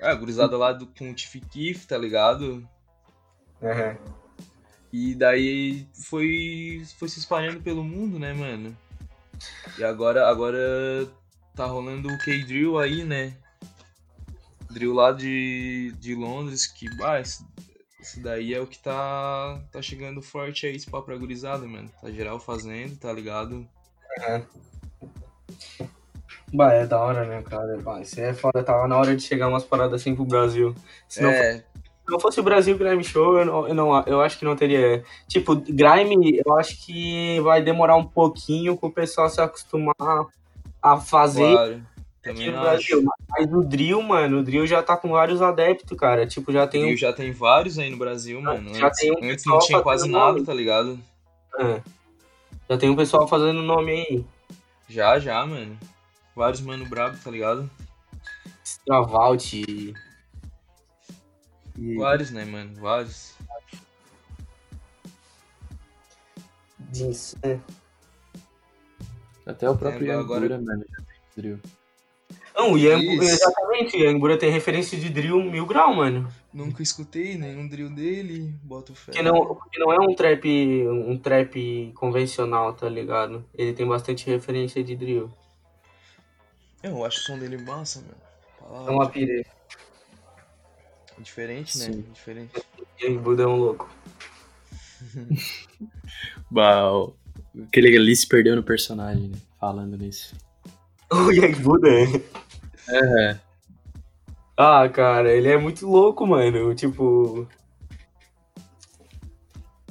É. 0.00 0.06
a 0.08 0.14
gurizada 0.14 0.56
lá 0.56 0.72
do, 0.72 0.86
com 0.86 1.10
o 1.10 1.14
Tiff 1.14 1.38
Keef, 1.38 1.84
tá 1.86 1.98
ligado? 1.98 2.66
Uhum. 3.60 3.96
E 4.90 5.14
daí 5.14 5.86
foi, 5.92 6.82
foi 6.98 7.10
se 7.10 7.18
espalhando 7.18 7.60
pelo 7.60 7.84
mundo, 7.84 8.18
né, 8.18 8.32
mano? 8.32 8.74
E 9.78 9.84
agora, 9.84 10.28
agora 10.28 10.58
tá 11.54 11.66
rolando 11.66 12.08
o 12.08 12.18
K-Drill 12.18 12.78
aí, 12.78 13.04
né? 13.04 13.34
Drill 14.70 14.94
lá 14.94 15.12
de, 15.12 15.92
de 16.00 16.14
Londres, 16.14 16.66
que, 16.66 16.86
ah, 17.02 17.20
esse, 17.20 17.44
esse 18.00 18.18
daí 18.20 18.54
é 18.54 18.60
o 18.60 18.66
que 18.66 18.78
tá, 18.78 19.60
tá 19.70 19.82
chegando 19.82 20.22
forte 20.22 20.64
aí, 20.64 20.74
esse 20.74 20.90
papo 20.90 21.04
pra 21.06 21.16
gurizada, 21.18 21.66
mano. 21.66 21.90
Tá 22.00 22.10
geral 22.10 22.40
fazendo, 22.40 22.96
tá 22.96 23.12
ligado? 23.12 23.68
Bah, 26.52 26.72
é 26.72 26.86
da 26.86 26.98
hora, 27.00 27.24
né, 27.24 27.42
cara? 27.42 27.78
Bah, 27.82 28.00
isso 28.00 28.20
é 28.20 28.34
foda. 28.34 28.62
Tava 28.62 28.88
na 28.88 28.96
hora 28.96 29.14
de 29.14 29.22
chegar 29.22 29.48
umas 29.48 29.64
paradas 29.64 30.00
assim 30.00 30.14
pro 30.14 30.24
Brasil. 30.24 30.74
Se 31.08 31.22
não, 31.22 31.30
é, 31.30 31.58
se 31.58 31.64
não 32.08 32.18
fosse 32.18 32.40
o 32.40 32.42
Brasil 32.42 32.76
Grime 32.76 33.04
Show, 33.04 33.38
eu, 33.38 33.44
não, 33.44 33.68
eu, 33.68 33.74
não, 33.74 34.02
eu 34.04 34.20
acho 34.20 34.38
que 34.38 34.44
não 34.44 34.56
teria. 34.56 35.04
Tipo, 35.28 35.54
Grime, 35.56 36.40
eu 36.44 36.58
acho 36.58 36.84
que 36.84 37.40
vai 37.40 37.62
demorar 37.62 37.96
um 37.96 38.04
pouquinho 38.04 38.76
pro 38.76 38.90
pessoal 38.90 39.28
se 39.28 39.40
acostumar 39.40 39.94
a 40.82 40.96
fazer 40.98 41.52
claro. 41.52 41.82
Também 42.22 42.50
acho. 42.50 42.60
Brasil. 42.60 43.04
Mas 43.30 43.52
o 43.52 43.62
Drill, 43.62 44.02
mano, 44.02 44.38
o 44.38 44.42
Drill 44.42 44.66
já 44.66 44.82
tá 44.82 44.96
com 44.96 45.08
vários 45.08 45.40
adeptos, 45.40 45.96
cara. 45.96 46.26
Tipo, 46.26 46.52
já 46.52 46.66
tem 46.66 46.82
Drill 46.82 46.94
um. 46.94 46.98
já 46.98 47.12
tem 47.12 47.32
vários 47.32 47.78
aí 47.78 47.88
no 47.88 47.96
Brasil, 47.96 48.40
mano. 48.42 48.74
Já 48.74 48.88
Antes, 48.88 49.00
tem 49.00 49.12
um 49.12 49.30
antes 49.30 49.44
não 49.46 49.58
tinha 49.58 49.80
quase 49.80 50.08
nada, 50.08 50.32
nome. 50.32 50.44
tá 50.44 50.52
ligado? 50.52 50.98
é, 51.58 51.80
já 52.68 52.76
tem 52.76 52.90
um 52.90 52.96
pessoal 52.96 53.26
fazendo 53.26 53.62
nome 53.62 53.92
aí. 53.92 54.24
Já, 54.88 55.18
já, 55.18 55.44
mano. 55.46 55.78
Vários 56.40 56.62
mano 56.62 56.86
brabo, 56.86 57.18
tá 57.22 57.30
ligado? 57.30 57.70
Stravalt 58.64 59.52
e. 59.52 59.92
Vários, 61.98 62.30
né, 62.30 62.46
mano? 62.46 62.80
Vários. 62.80 63.34
Jeans, 66.90 67.36
é. 67.42 67.58
Até 69.44 69.68
o 69.68 69.76
próprio 69.76 70.00
Lembra 70.00 70.20
agora- 70.20 70.46
Yangura, 70.46 70.62
mano, 70.62 70.86
já 70.90 70.96
tem 71.04 71.18
drill. 71.36 71.60
Não, 72.56 72.72
o 72.72 72.78
Yang, 72.78 73.16
Isso. 73.16 73.22
exatamente, 73.34 73.96
o 73.98 74.00
Yangura 74.00 74.38
tem 74.38 74.50
referência 74.50 74.98
de 74.98 75.10
drill 75.10 75.42
mil 75.42 75.66
grau, 75.66 75.94
mano. 75.94 76.26
Nunca 76.54 76.82
escutei 76.82 77.36
nenhum 77.36 77.68
drill 77.68 77.90
dele, 77.90 78.54
boto 78.62 78.94
fé. 78.94 79.12
Porque 79.12 79.22
não, 79.22 79.54
porque 79.54 79.78
não 79.78 79.92
é 79.92 80.00
um 80.00 80.14
trap, 80.14 80.48
um 80.88 81.18
trap 81.18 81.92
convencional, 81.94 82.72
tá 82.72 82.88
ligado? 82.88 83.44
Ele 83.54 83.74
tem 83.74 83.86
bastante 83.86 84.24
referência 84.24 84.82
de 84.82 84.96
drill. 84.96 85.30
Eu 86.82 87.04
acho 87.04 87.18
o 87.18 87.22
som 87.22 87.38
dele 87.38 87.58
massa, 87.58 88.00
mano. 88.00 88.14
É 88.16 88.62
Palavra, 88.64 88.92
uma 88.92 89.08
pire. 89.10 89.46
Diferente, 91.18 91.78
né? 91.78 91.84
Sim. 91.86 92.02
Diferente. 92.12 92.62
Yang 93.00 93.18
Buda 93.18 93.42
é 93.42 93.46
um 93.46 93.56
louco. 93.56 93.90
O- 96.52 97.12
aquele 97.66 97.96
ali 97.96 98.14
se 98.14 98.26
perdeu 98.26 98.54
no 98.56 98.62
personagem, 98.62 99.28
né? 99.28 99.38
Falando 99.58 99.96
nisso. 99.96 100.34
O 101.12 101.30
Yang 101.32 101.60
Buda 101.62 101.88
é. 101.88 102.04
É, 102.88 103.38
Ah, 104.56 104.88
cara, 104.88 105.32
ele 105.32 105.48
é 105.48 105.56
muito 105.58 105.86
louco, 105.88 106.26
mano. 106.26 106.74
Tipo. 106.74 107.48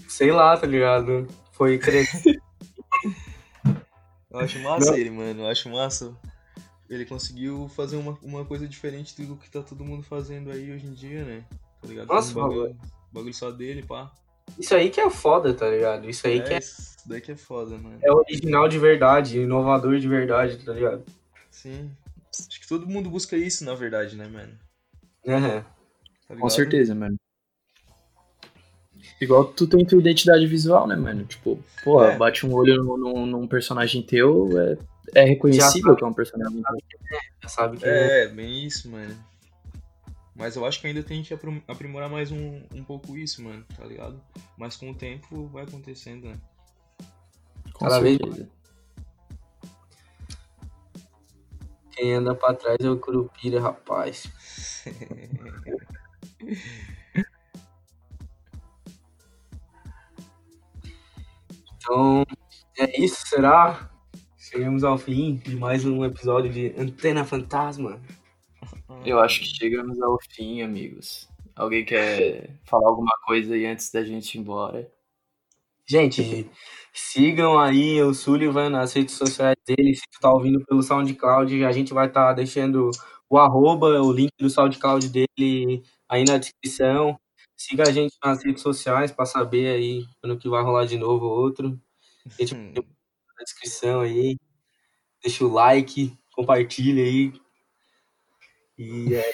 Sei 0.08 0.32
lá, 0.32 0.56
tá 0.58 0.66
ligado? 0.68 1.28
Foi 1.52 1.78
crescer. 1.78 2.42
Eu 4.32 4.40
acho 4.40 4.60
massa 4.60 4.92
Não. 4.92 4.98
ele, 4.98 5.10
mano. 5.10 5.42
Eu 5.42 5.48
acho 5.48 5.70
massa. 5.70 6.16
Ele 6.90 7.06
conseguiu 7.06 7.70
fazer 7.70 7.98
uma, 7.98 8.18
uma 8.24 8.44
coisa 8.44 8.68
diferente 8.68 9.22
do 9.24 9.36
que 9.36 9.50
tá 9.50 9.62
todo 9.62 9.86
mundo 9.86 10.02
fazendo 10.04 10.52
aí 10.52 10.72
hoje 10.72 10.88
em 10.88 10.94
dia, 10.94 11.24
né? 11.24 11.44
Tá 11.82 11.88
ligado? 11.88 12.08
Nossa, 12.08 12.32
um 12.32 12.42
bagulho, 12.42 12.76
bagulho 13.12 13.34
só 13.34 13.52
dele, 13.52 13.84
pá. 13.84 14.12
Isso 14.58 14.74
aí 14.74 14.90
que 14.90 15.00
é 15.00 15.10
foda, 15.10 15.54
tá 15.54 15.70
ligado? 15.70 16.10
Isso 16.10 16.26
aí 16.26 16.42
que 16.42 16.52
é, 16.54 16.56
é, 16.56 16.60
isso 16.60 16.98
daí 17.08 17.22
que 17.22 17.32
é 17.32 17.36
foda, 17.36 17.78
mano. 17.78 18.00
é 18.02 18.12
original 18.12 18.68
de 18.68 18.80
verdade, 18.80 19.40
inovador 19.40 20.00
de 20.00 20.08
verdade, 20.08 20.58
tá 20.66 20.74
ligado? 20.74 21.04
Sim. 21.52 21.92
Acho 22.34 22.60
que 22.62 22.68
todo 22.68 22.88
mundo 22.88 23.10
busca 23.10 23.38
isso, 23.38 23.64
na 23.64 23.76
verdade, 23.76 24.16
né, 24.16 24.28
mano? 24.28 24.54
Uhum. 25.26 25.64
Tá 26.28 26.36
com 26.36 26.50
certeza, 26.50 26.96
mano. 26.96 27.16
Igual 29.22 29.46
tu 29.46 29.68
tem 29.68 29.86
tua 29.86 30.00
identidade 30.00 30.46
visual, 30.48 30.88
né, 30.88 30.96
mano? 30.96 31.24
Tipo, 31.26 31.60
porra, 31.84 32.14
É. 32.14 32.18
bate 32.18 32.46
um 32.46 32.54
olho 32.54 32.84
num, 32.84 32.98
num- 32.98 33.26
num 33.26 33.48
personagem 33.48 34.02
teu, 34.02 34.50
é, 34.60 34.78
é 35.16 35.24
reconhecível 35.24 35.96
que 35.96 36.04
é 36.04 36.08
um 36.08 36.14
personagem. 36.14 36.62
É, 37.12 37.18
já 37.44 37.50
sabe 37.50 37.78
que 37.78 37.86
é, 37.86 38.26
é, 38.26 38.28
bem 38.28 38.66
isso, 38.66 38.90
mano. 38.90 39.16
Mas 40.36 40.56
eu 40.56 40.66
acho 40.66 40.80
que 40.80 40.88
ainda 40.88 41.04
tem 41.04 41.22
que 41.22 41.38
aprimorar 41.68 42.10
mais 42.10 42.32
um, 42.32 42.62
um 42.74 42.82
pouco 42.82 43.18
isso, 43.18 43.44
mano, 43.44 43.66
tá 43.76 43.84
ligado? 43.84 44.22
Mas 44.58 44.78
com 44.78 44.90
o 44.90 44.96
tempo 44.96 45.48
vai 45.48 45.66
acontecendo, 45.66 46.30
né? 46.30 46.40
Com 47.74 47.86
Quem 51.92 52.14
anda 52.14 52.34
pra 52.34 52.54
trás 52.54 52.78
é 52.80 52.90
o 52.90 52.98
Curupira, 52.98 53.60
rapaz. 53.60 54.32
então, 61.76 62.26
é 62.78 63.02
isso, 63.02 63.28
será? 63.28 63.92
Chegamos 64.52 64.84
ao 64.84 64.98
fim 64.98 65.36
de 65.36 65.56
mais 65.56 65.86
um 65.86 66.04
episódio 66.04 66.52
de 66.52 66.74
Antena 66.76 67.24
Fantasma. 67.24 68.02
Eu 69.06 69.20
acho 69.20 69.42
que 69.42 69.46
chegamos 69.46 70.02
ao 70.02 70.18
fim, 70.28 70.64
amigos. 70.64 71.30
Alguém 71.56 71.86
quer 71.86 72.58
falar 72.66 72.90
alguma 72.90 73.16
coisa 73.28 73.54
aí 73.54 73.68
antes 73.68 73.92
da 73.92 74.04
gente 74.04 74.34
ir 74.34 74.40
embora? 74.40 74.92
Gente, 75.88 76.50
sigam 76.92 77.60
aí 77.60 78.02
o 78.02 78.12
Sullivan 78.12 78.72
nas 78.72 78.92
redes 78.92 79.14
sociais 79.14 79.56
dele. 79.68 79.94
Se 79.94 80.02
tu 80.12 80.20
tá 80.20 80.34
ouvindo 80.34 80.66
pelo 80.66 80.82
SoundCloud, 80.82 81.64
a 81.64 81.72
gente 81.72 81.94
vai 81.94 82.08
estar 82.08 82.30
tá 82.30 82.34
deixando 82.34 82.90
o 83.30 83.38
arroba, 83.38 84.02
o 84.02 84.12
link 84.12 84.32
do 84.40 84.50
SoundCloud 84.50 85.10
dele 85.10 85.84
aí 86.10 86.24
na 86.24 86.40
descrição. 86.40 87.20
Siga 87.56 87.84
a 87.84 87.92
gente 87.92 88.16
nas 88.24 88.44
redes 88.44 88.64
sociais 88.64 89.12
para 89.12 89.28
saber 89.28 89.76
aí 89.76 90.08
quando 90.20 90.40
que 90.40 90.50
vai 90.50 90.64
rolar 90.64 90.86
de 90.86 90.98
novo 90.98 91.28
outro. 91.28 91.80
Deixa 92.36 92.56
na 93.40 93.44
descrição 93.44 94.02
aí. 94.02 94.38
Deixa 95.24 95.46
o 95.46 95.52
like, 95.52 96.18
compartilha 96.34 97.04
aí. 97.04 97.34
E 98.78 99.16
é. 99.16 99.32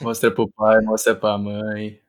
mostra 0.00 0.30
pro 0.30 0.50
pai, 0.50 0.80
mostra 0.82 1.14
pra 1.14 1.38
mãe. 1.38 2.00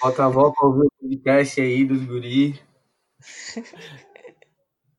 Bota 0.00 0.22
a 0.22 0.26
avó 0.26 0.50
pra 0.50 0.68
ouvir 0.68 0.86
o 0.86 0.90
podcast 1.00 1.60
aí 1.60 1.84
dos 1.84 2.04
guri. 2.04 2.60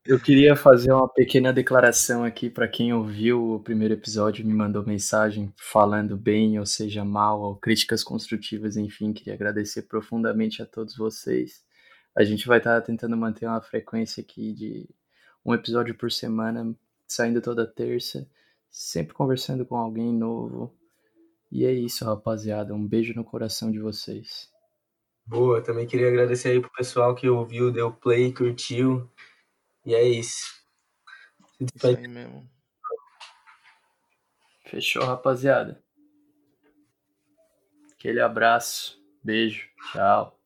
Eu 0.06 0.20
queria 0.20 0.54
fazer 0.54 0.92
uma 0.92 1.08
pequena 1.08 1.50
declaração 1.50 2.24
aqui 2.24 2.50
para 2.50 2.68
quem 2.68 2.92
ouviu 2.92 3.54
o 3.54 3.60
primeiro 3.60 3.94
episódio 3.94 4.42
e 4.42 4.46
me 4.46 4.52
mandou 4.52 4.84
mensagem 4.84 5.50
falando 5.56 6.14
bem, 6.14 6.58
ou 6.58 6.66
seja, 6.66 7.02
mal, 7.02 7.40
ou 7.40 7.56
críticas 7.56 8.04
construtivas, 8.04 8.76
enfim, 8.76 9.14
queria 9.14 9.32
agradecer 9.32 9.82
profundamente 9.82 10.60
a 10.60 10.66
todos 10.66 10.94
vocês. 10.94 11.63
A 12.16 12.22
gente 12.22 12.46
vai 12.46 12.58
estar 12.58 12.80
tentando 12.82 13.16
manter 13.16 13.46
uma 13.46 13.60
frequência 13.60 14.20
aqui 14.20 14.52
de 14.52 14.88
um 15.44 15.52
episódio 15.52 15.94
por 15.96 16.12
semana, 16.12 16.74
saindo 17.06 17.40
toda 17.42 17.66
terça, 17.66 18.28
sempre 18.70 19.14
conversando 19.14 19.66
com 19.66 19.76
alguém 19.76 20.12
novo. 20.12 20.76
E 21.50 21.64
é 21.64 21.72
isso, 21.72 22.04
rapaziada. 22.04 22.74
Um 22.74 22.86
beijo 22.86 23.14
no 23.14 23.24
coração 23.24 23.70
de 23.70 23.78
vocês. 23.78 24.50
Boa, 25.26 25.62
também 25.62 25.86
queria 25.86 26.08
agradecer 26.08 26.50
aí 26.50 26.60
pro 26.60 26.70
pessoal 26.72 27.14
que 27.14 27.28
ouviu, 27.28 27.72
deu 27.72 27.92
play, 27.92 28.32
curtiu. 28.32 29.10
E 29.84 29.94
é 29.94 30.02
isso. 30.02 30.62
Isso 31.60 31.86
aí 31.86 32.08
mesmo. 32.08 32.48
Fechou, 34.66 35.04
rapaziada. 35.04 35.82
Aquele 37.92 38.20
abraço. 38.20 39.00
Beijo. 39.22 39.68
Tchau. 39.92 40.43